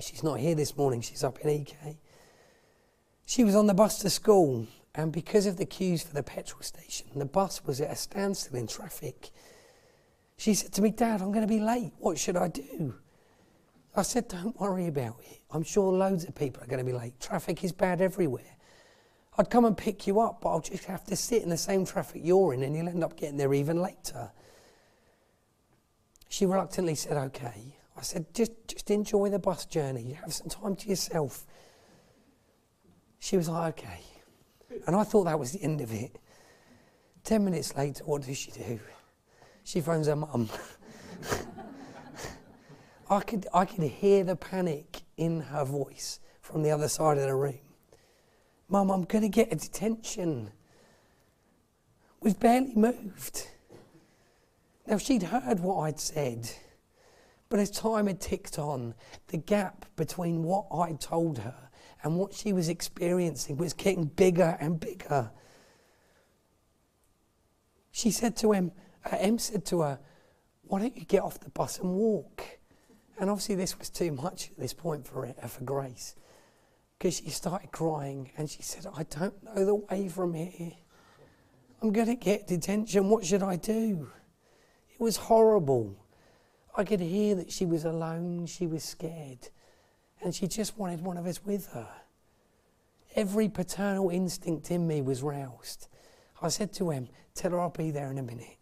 She's 0.00 0.22
not 0.22 0.40
here 0.40 0.54
this 0.54 0.78
morning, 0.78 1.02
she's 1.02 1.22
up 1.22 1.40
in 1.40 1.50
EK. 1.50 1.98
She 3.26 3.44
was 3.44 3.54
on 3.54 3.66
the 3.66 3.74
bus 3.74 3.98
to 3.98 4.08
school, 4.08 4.66
and 4.96 5.12
because 5.12 5.46
of 5.46 5.58
the 5.58 5.66
queues 5.66 6.02
for 6.02 6.14
the 6.14 6.22
petrol 6.22 6.62
station, 6.62 7.06
the 7.14 7.26
bus 7.26 7.62
was 7.64 7.82
at 7.82 7.90
a 7.90 7.96
standstill 7.96 8.58
in 8.58 8.66
traffic. 8.66 9.30
She 10.38 10.54
said 10.54 10.72
to 10.72 10.82
me, 10.82 10.90
Dad, 10.90 11.20
I'm 11.20 11.32
going 11.32 11.46
to 11.46 11.54
be 11.54 11.60
late. 11.60 11.92
What 11.98 12.18
should 12.18 12.36
I 12.36 12.48
do? 12.48 12.94
I 13.94 14.02
said, 14.02 14.28
Don't 14.28 14.58
worry 14.58 14.86
about 14.86 15.16
it. 15.30 15.40
I'm 15.50 15.62
sure 15.62 15.92
loads 15.92 16.24
of 16.24 16.34
people 16.34 16.62
are 16.62 16.66
going 16.66 16.84
to 16.84 16.90
be 16.90 16.96
late. 16.96 17.20
Traffic 17.20 17.62
is 17.62 17.72
bad 17.72 18.00
everywhere. 18.00 18.56
I'd 19.38 19.50
come 19.50 19.66
and 19.66 19.76
pick 19.76 20.06
you 20.06 20.18
up, 20.18 20.40
but 20.40 20.48
I'll 20.48 20.60
just 20.60 20.86
have 20.86 21.04
to 21.04 21.16
sit 21.16 21.42
in 21.42 21.50
the 21.50 21.58
same 21.58 21.84
traffic 21.84 22.22
you're 22.24 22.54
in 22.54 22.62
and 22.62 22.74
you'll 22.74 22.88
end 22.88 23.04
up 23.04 23.18
getting 23.18 23.36
there 23.36 23.52
even 23.52 23.82
later. 23.82 24.30
She 26.30 26.46
reluctantly 26.46 26.94
said, 26.94 27.18
okay. 27.18 27.76
I 27.98 28.02
said, 28.02 28.32
just, 28.32 28.52
just 28.66 28.90
enjoy 28.90 29.28
the 29.28 29.38
bus 29.38 29.66
journey. 29.66 30.02
You 30.02 30.14
have 30.14 30.32
some 30.32 30.48
time 30.48 30.74
to 30.76 30.88
yourself. 30.88 31.44
She 33.18 33.36
was 33.36 33.48
like, 33.48 33.78
okay. 33.78 34.00
And 34.86 34.96
I 34.96 35.04
thought 35.04 35.24
that 35.24 35.38
was 35.38 35.52
the 35.52 35.62
end 35.62 35.80
of 35.80 35.92
it. 35.92 36.18
Ten 37.24 37.44
minutes 37.44 37.76
later, 37.76 38.04
what 38.04 38.22
does 38.22 38.38
she 38.38 38.50
do? 38.50 38.80
She 39.64 39.80
phones 39.80 40.06
her 40.06 40.16
mum. 40.16 40.48
I 43.10 43.20
could, 43.20 43.46
I 43.52 43.64
could 43.64 43.84
hear 43.84 44.24
the 44.24 44.36
panic 44.36 45.02
in 45.16 45.40
her 45.40 45.64
voice 45.64 46.20
from 46.40 46.62
the 46.62 46.70
other 46.70 46.88
side 46.88 47.18
of 47.18 47.24
the 47.24 47.34
room. 47.34 47.58
Mum, 48.68 48.90
I'm 48.90 49.02
going 49.02 49.22
to 49.22 49.28
get 49.28 49.52
a 49.52 49.56
detention. 49.56 50.50
We've 52.20 52.38
barely 52.38 52.74
moved. 52.74 53.48
Now, 54.86 54.98
she'd 54.98 55.24
heard 55.24 55.60
what 55.60 55.82
I'd 55.82 56.00
said, 56.00 56.50
but 57.48 57.60
as 57.60 57.70
time 57.70 58.06
had 58.06 58.20
ticked 58.20 58.58
on, 58.58 58.94
the 59.28 59.36
gap 59.36 59.86
between 59.96 60.42
what 60.42 60.66
I'd 60.72 61.00
told 61.00 61.38
her 61.38 61.65
and 62.02 62.16
what 62.16 62.34
she 62.34 62.52
was 62.52 62.68
experiencing 62.68 63.56
was 63.56 63.72
getting 63.72 64.04
bigger 64.04 64.56
and 64.60 64.78
bigger. 64.78 65.30
She 67.90 68.10
said 68.10 68.36
to 68.36 68.52
him, 68.52 68.72
uh, 69.04 69.16
Em 69.18 69.38
said 69.38 69.64
to 69.66 69.80
her, 69.80 69.98
Why 70.62 70.80
don't 70.80 70.96
you 70.96 71.04
get 71.04 71.22
off 71.22 71.40
the 71.40 71.50
bus 71.50 71.78
and 71.78 71.94
walk? 71.94 72.42
And 73.18 73.30
obviously, 73.30 73.54
this 73.54 73.78
was 73.78 73.88
too 73.88 74.12
much 74.12 74.50
at 74.50 74.58
this 74.58 74.74
point 74.74 75.06
for, 75.06 75.24
it, 75.24 75.38
for 75.48 75.64
Grace 75.64 76.14
because 76.98 77.18
she 77.18 77.30
started 77.30 77.72
crying 77.72 78.30
and 78.36 78.48
she 78.48 78.62
said, 78.62 78.86
I 78.94 79.02
don't 79.04 79.42
know 79.42 79.64
the 79.64 79.74
way 79.74 80.08
from 80.08 80.34
here. 80.34 80.72
I'm 81.82 81.92
going 81.92 82.06
to 82.06 82.14
get 82.14 82.46
detention. 82.46 83.08
What 83.08 83.24
should 83.24 83.42
I 83.42 83.56
do? 83.56 84.10
It 84.92 85.00
was 85.00 85.16
horrible. 85.16 85.94
I 86.76 86.84
could 86.84 87.00
hear 87.00 87.34
that 87.36 87.52
she 87.52 87.66
was 87.66 87.84
alone, 87.84 88.46
she 88.46 88.66
was 88.66 88.82
scared, 88.82 89.48
and 90.22 90.34
she 90.34 90.46
just 90.46 90.78
wanted 90.78 91.02
one 91.02 91.16
of 91.16 91.26
us 91.26 91.44
with 91.44 91.68
her. 91.72 91.88
Every 93.14 93.48
paternal 93.48 94.10
instinct 94.10 94.70
in 94.70 94.86
me 94.86 95.00
was 95.00 95.22
roused. 95.22 95.88
I 96.42 96.48
said 96.48 96.72
to 96.74 96.90
him, 96.90 97.08
Tell 97.34 97.52
her 97.52 97.60
I'll 97.60 97.70
be 97.70 97.90
there 97.90 98.10
in 98.10 98.18
a 98.18 98.22
minute. 98.22 98.56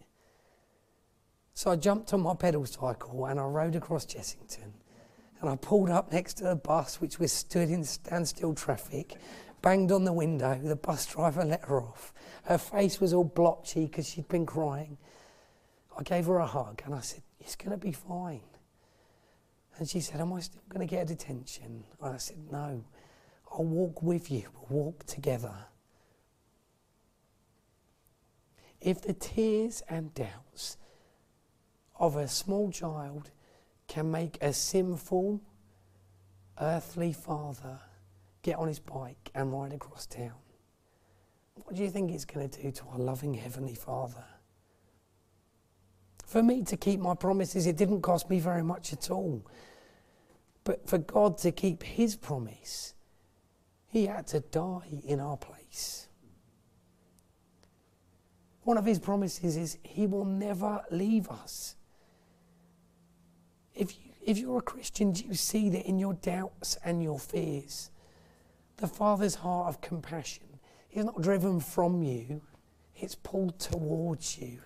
So 1.54 1.70
I 1.70 1.76
jumped 1.76 2.12
on 2.12 2.20
my 2.22 2.34
pedal 2.34 2.66
cycle 2.66 3.26
and 3.26 3.38
I 3.38 3.44
rode 3.44 3.76
across 3.76 4.04
Jessington. 4.04 4.72
and 5.40 5.50
I 5.50 5.56
pulled 5.56 5.90
up 5.90 6.12
next 6.12 6.34
to 6.34 6.44
the 6.44 6.56
bus, 6.56 7.00
which 7.00 7.18
was 7.18 7.32
stood 7.32 7.70
in 7.70 7.84
standstill 7.84 8.54
traffic, 8.54 9.14
banged 9.62 9.92
on 9.92 10.04
the 10.04 10.12
window. 10.12 10.58
The 10.62 10.76
bus 10.76 11.06
driver 11.06 11.44
let 11.44 11.64
her 11.64 11.80
off. 11.80 12.12
Her 12.44 12.58
face 12.58 13.00
was 13.00 13.12
all 13.12 13.24
blotchy 13.24 13.86
because 13.86 14.08
she'd 14.08 14.28
been 14.28 14.46
crying. 14.46 14.98
I 15.96 16.02
gave 16.02 16.26
her 16.26 16.38
a 16.38 16.46
hug 16.46 16.82
and 16.84 16.94
I 16.94 17.00
said, 17.00 17.22
It's 17.40 17.56
going 17.56 17.70
to 17.70 17.76
be 17.76 17.92
fine. 17.92 18.40
And 19.78 19.88
she 19.88 20.00
said, 20.00 20.20
Am 20.20 20.32
I 20.32 20.40
still 20.40 20.62
going 20.68 20.86
to 20.86 20.90
get 20.90 21.02
a 21.02 21.06
detention? 21.06 21.84
And 22.00 22.14
I 22.14 22.18
said, 22.18 22.36
No, 22.50 22.84
I'll 23.52 23.64
walk 23.64 24.02
with 24.02 24.30
you. 24.30 24.44
We'll 24.68 24.84
walk 24.84 25.06
together. 25.06 25.54
If 28.80 29.02
the 29.02 29.14
tears 29.14 29.82
and 29.88 30.12
doubts 30.14 30.76
of 31.98 32.16
a 32.16 32.28
small 32.28 32.70
child 32.70 33.30
can 33.86 34.10
make 34.10 34.38
a 34.42 34.52
sinful 34.52 35.40
earthly 36.60 37.12
father 37.12 37.78
get 38.42 38.58
on 38.58 38.68
his 38.68 38.78
bike 38.78 39.30
and 39.34 39.52
ride 39.52 39.72
across 39.72 40.06
town? 40.06 40.34
What 41.54 41.76
do 41.76 41.82
you 41.82 41.90
think 41.90 42.10
it's 42.10 42.24
going 42.24 42.48
to 42.48 42.62
do 42.62 42.70
to 42.70 42.84
our 42.92 42.98
loving 42.98 43.34
Heavenly 43.34 43.74
Father? 43.74 44.24
For 46.26 46.42
me 46.42 46.62
to 46.64 46.76
keep 46.76 47.00
my 47.00 47.14
promises, 47.14 47.66
it 47.66 47.76
didn't 47.76 48.02
cost 48.02 48.30
me 48.30 48.40
very 48.40 48.62
much 48.62 48.92
at 48.92 49.10
all. 49.10 49.44
But 50.64 50.88
for 50.88 50.98
God 50.98 51.38
to 51.38 51.52
keep 51.52 51.82
His 51.82 52.16
promise, 52.16 52.94
He 53.86 54.06
had 54.06 54.26
to 54.28 54.40
die 54.40 55.02
in 55.06 55.20
our 55.20 55.36
place. 55.36 56.08
One 58.62 58.78
of 58.78 58.86
His 58.86 58.98
promises 58.98 59.56
is 59.56 59.78
He 59.82 60.06
will 60.06 60.24
never 60.24 60.82
leave 60.90 61.28
us. 61.28 61.76
If, 63.74 63.92
you, 63.92 64.12
if 64.24 64.38
you're 64.38 64.58
a 64.58 64.62
Christian, 64.62 65.12
do 65.12 65.24
you 65.24 65.34
see 65.34 65.68
that 65.70 65.86
in 65.86 65.98
your 65.98 66.14
doubts 66.14 66.78
and 66.84 67.02
your 67.02 67.18
fears, 67.18 67.90
the 68.78 68.86
Father's 68.86 69.34
heart 69.34 69.68
of 69.68 69.80
compassion 69.80 70.44
is 70.90 71.04
not 71.04 71.20
driven 71.20 71.60
from 71.60 72.02
you, 72.02 72.40
it's 72.96 73.14
pulled 73.14 73.58
towards 73.58 74.38
you. 74.38 74.60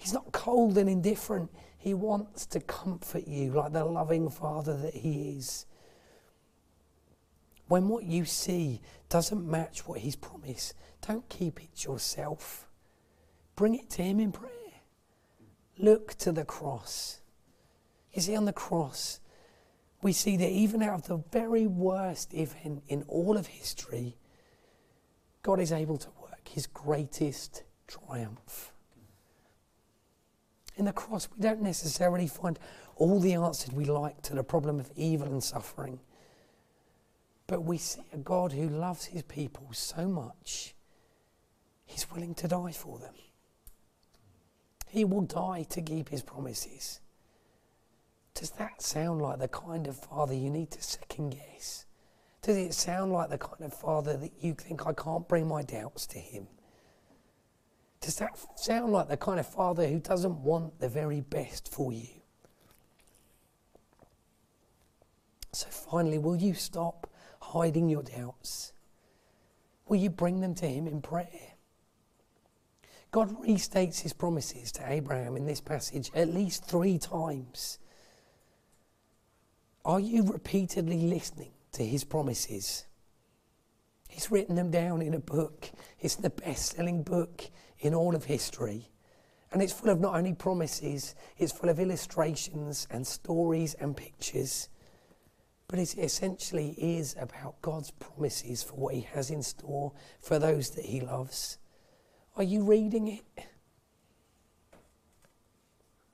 He's 0.00 0.14
not 0.14 0.32
cold 0.32 0.78
and 0.78 0.88
indifferent. 0.88 1.50
He 1.76 1.92
wants 1.92 2.46
to 2.46 2.60
comfort 2.60 3.28
you 3.28 3.52
like 3.52 3.74
the 3.74 3.84
loving 3.84 4.30
Father 4.30 4.74
that 4.78 4.94
He 4.94 5.36
is. 5.36 5.66
When 7.68 7.86
what 7.86 8.04
you 8.04 8.24
see 8.24 8.80
doesn't 9.10 9.46
match 9.46 9.86
what 9.86 10.00
He's 10.00 10.16
promised, 10.16 10.72
don't 11.06 11.28
keep 11.28 11.62
it 11.62 11.76
to 11.76 11.92
yourself. 11.92 12.66
Bring 13.56 13.74
it 13.74 13.90
to 13.90 14.02
Him 14.02 14.20
in 14.20 14.32
prayer. 14.32 14.50
Look 15.76 16.14
to 16.14 16.32
the 16.32 16.46
cross. 16.46 17.20
You 18.14 18.22
see, 18.22 18.36
on 18.36 18.46
the 18.46 18.54
cross, 18.54 19.20
we 20.00 20.14
see 20.14 20.38
that 20.38 20.48
even 20.48 20.82
out 20.82 20.94
of 20.94 21.06
the 21.08 21.38
very 21.38 21.66
worst 21.66 22.32
event 22.32 22.84
in 22.88 23.02
all 23.02 23.36
of 23.36 23.48
history, 23.48 24.16
God 25.42 25.60
is 25.60 25.72
able 25.72 25.98
to 25.98 26.08
work 26.22 26.48
his 26.48 26.66
greatest 26.66 27.64
triumph. 27.86 28.69
In 30.80 30.86
the 30.86 30.94
cross, 30.94 31.28
we 31.36 31.42
don't 31.42 31.60
necessarily 31.60 32.26
find 32.26 32.58
all 32.96 33.20
the 33.20 33.34
answers 33.34 33.70
we 33.70 33.84
like 33.84 34.22
to 34.22 34.34
the 34.34 34.42
problem 34.42 34.80
of 34.80 34.90
evil 34.96 35.26
and 35.26 35.44
suffering. 35.44 36.00
But 37.46 37.64
we 37.64 37.76
see 37.76 38.00
a 38.14 38.16
God 38.16 38.52
who 38.52 38.66
loves 38.66 39.04
his 39.04 39.24
people 39.24 39.68
so 39.72 40.08
much, 40.08 40.74
he's 41.84 42.10
willing 42.10 42.34
to 42.36 42.48
die 42.48 42.72
for 42.72 42.98
them. 42.98 43.12
He 44.88 45.04
will 45.04 45.20
die 45.20 45.66
to 45.68 45.82
keep 45.82 46.08
his 46.08 46.22
promises. 46.22 47.00
Does 48.32 48.48
that 48.52 48.80
sound 48.80 49.20
like 49.20 49.38
the 49.38 49.48
kind 49.48 49.86
of 49.86 49.98
father 49.98 50.32
you 50.32 50.48
need 50.48 50.70
to 50.70 50.82
second 50.82 51.36
guess? 51.36 51.84
Does 52.40 52.56
it 52.56 52.72
sound 52.72 53.12
like 53.12 53.28
the 53.28 53.36
kind 53.36 53.64
of 53.64 53.74
father 53.74 54.16
that 54.16 54.32
you 54.40 54.54
think, 54.54 54.86
I 54.86 54.94
can't 54.94 55.28
bring 55.28 55.46
my 55.46 55.60
doubts 55.60 56.06
to 56.06 56.18
him? 56.18 56.46
Does 58.00 58.16
that 58.16 58.38
sound 58.56 58.92
like 58.92 59.08
the 59.08 59.16
kind 59.16 59.38
of 59.38 59.46
father 59.46 59.86
who 59.86 59.98
doesn't 59.98 60.42
want 60.42 60.80
the 60.80 60.88
very 60.88 61.20
best 61.20 61.72
for 61.72 61.92
you? 61.92 62.08
So 65.52 65.66
finally, 65.68 66.18
will 66.18 66.36
you 66.36 66.54
stop 66.54 67.10
hiding 67.40 67.88
your 67.88 68.02
doubts? 68.02 68.72
Will 69.86 69.98
you 69.98 70.08
bring 70.08 70.40
them 70.40 70.54
to 70.56 70.66
him 70.66 70.86
in 70.86 71.02
prayer? 71.02 71.54
God 73.10 73.36
restates 73.42 74.00
his 74.00 74.12
promises 74.12 74.70
to 74.72 74.90
Abraham 74.90 75.36
in 75.36 75.46
this 75.46 75.60
passage 75.60 76.10
at 76.14 76.32
least 76.32 76.64
three 76.64 76.96
times. 76.96 77.78
Are 79.84 79.98
you 79.98 80.22
repeatedly 80.22 81.00
listening 81.02 81.50
to 81.72 81.84
his 81.84 82.04
promises? 82.04 82.86
He's 84.08 84.30
written 84.30 84.54
them 84.54 84.70
down 84.70 85.02
in 85.02 85.14
a 85.14 85.18
book. 85.18 85.70
It's 86.00 86.16
the 86.16 86.30
best 86.30 86.76
selling 86.76 87.02
book 87.02 87.50
in 87.80 87.94
all 87.94 88.14
of 88.14 88.24
history. 88.24 88.88
And 89.52 89.60
it's 89.60 89.72
full 89.72 89.90
of 89.90 90.00
not 90.00 90.14
only 90.14 90.32
promises, 90.32 91.14
it's 91.36 91.52
full 91.52 91.70
of 91.70 91.80
illustrations 91.80 92.86
and 92.90 93.06
stories 93.06 93.74
and 93.74 93.96
pictures. 93.96 94.68
But 95.66 95.78
it 95.80 95.98
essentially 95.98 96.74
is 96.78 97.16
about 97.18 97.60
God's 97.62 97.90
promises 97.90 98.62
for 98.62 98.74
what 98.74 98.94
He 98.94 99.02
has 99.12 99.30
in 99.30 99.42
store 99.42 99.92
for 100.20 100.38
those 100.38 100.70
that 100.70 100.84
He 100.84 101.00
loves. 101.00 101.58
Are 102.36 102.44
you 102.44 102.64
reading 102.64 103.08
it? 103.08 103.44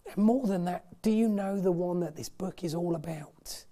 And 0.07 0.25
more 0.25 0.47
than 0.47 0.65
that, 0.65 1.03
do 1.03 1.11
you 1.11 1.29
know 1.29 1.61
the 1.61 1.73
one 1.73 2.01
that 2.01 2.17
this 2.17 2.29
book 2.29 2.65
is 2.65 2.75
all 2.75 2.95
about? 2.95 3.65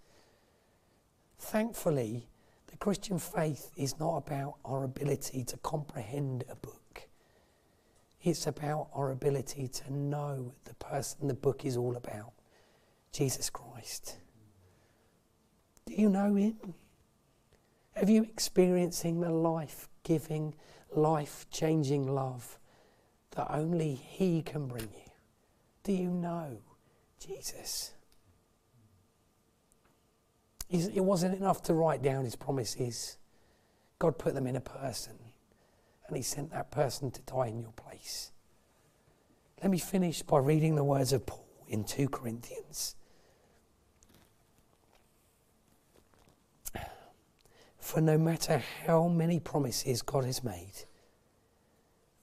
Thankfully, 1.39 2.29
the 2.67 2.77
Christian 2.77 3.19
faith 3.19 3.71
is 3.77 3.99
not 3.99 4.17
about 4.17 4.57
our 4.65 4.85
ability 4.85 5.45
to 5.45 5.57
comprehend 5.59 6.45
a 6.51 6.57
book. 6.57 6.84
It's 8.25 8.47
about 8.47 8.89
our 8.95 9.11
ability 9.11 9.69
to 9.69 9.93
know 9.93 10.55
the 10.65 10.75
person 10.77 11.29
the 11.29 11.35
book 11.35 11.67
is 11.67 11.77
all 11.77 11.95
about 11.95 12.33
Jesus 13.13 13.51
Christ. 13.51 14.17
Do 15.85 15.93
you 15.93 16.09
know 16.09 16.35
him? 16.35 16.57
Have 17.95 18.09
you 18.09 18.23
experiencing 18.23 19.21
the 19.21 19.29
life 19.29 19.91
giving, 20.05 20.55
life 20.97 21.47
changing 21.51 22.09
love 22.09 22.59
that 23.33 23.47
only 23.51 23.93
he 23.93 24.41
can 24.41 24.69
bring 24.69 24.89
you? 24.95 25.13
Do 25.83 25.93
you 25.93 26.09
know 26.09 26.57
Jesus? 27.21 27.93
It 30.71 31.05
wasn't 31.05 31.37
enough 31.37 31.63
to 31.65 31.75
write 31.75 32.03
down 32.03 32.25
his 32.25 32.37
promises. 32.37 33.19
God 33.99 34.17
put 34.17 34.33
them 34.33 34.47
in 34.47 34.57
a 34.57 34.63
person 34.63 35.13
and 36.07 36.17
he 36.17 36.23
sent 36.23 36.51
that 36.51 36.71
person 36.71 37.11
to 37.11 37.23
die 37.23 37.47
in 37.47 37.61
your 37.61 37.73
place. 37.73 38.33
Let 39.63 39.71
me 39.71 39.79
finish 39.79 40.23
by 40.23 40.39
reading 40.39 40.75
the 40.75 40.85
words 40.85 41.13
of 41.13 41.27
Paul 41.27 41.47
in 41.69 41.85
2 41.85 42.09
Corinthians. 42.09 42.97
For 47.79 48.01
no 48.01 48.19
matter 48.19 48.63
how 48.87 49.09
many 49.09 49.41
promises 49.41 50.03
God 50.03 50.25
has 50.25 50.43
made, 50.43 50.85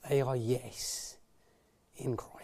they 0.10 0.22
are 0.22 0.36
yes 0.36 1.18
in 1.96 2.18
Christ 2.18 2.42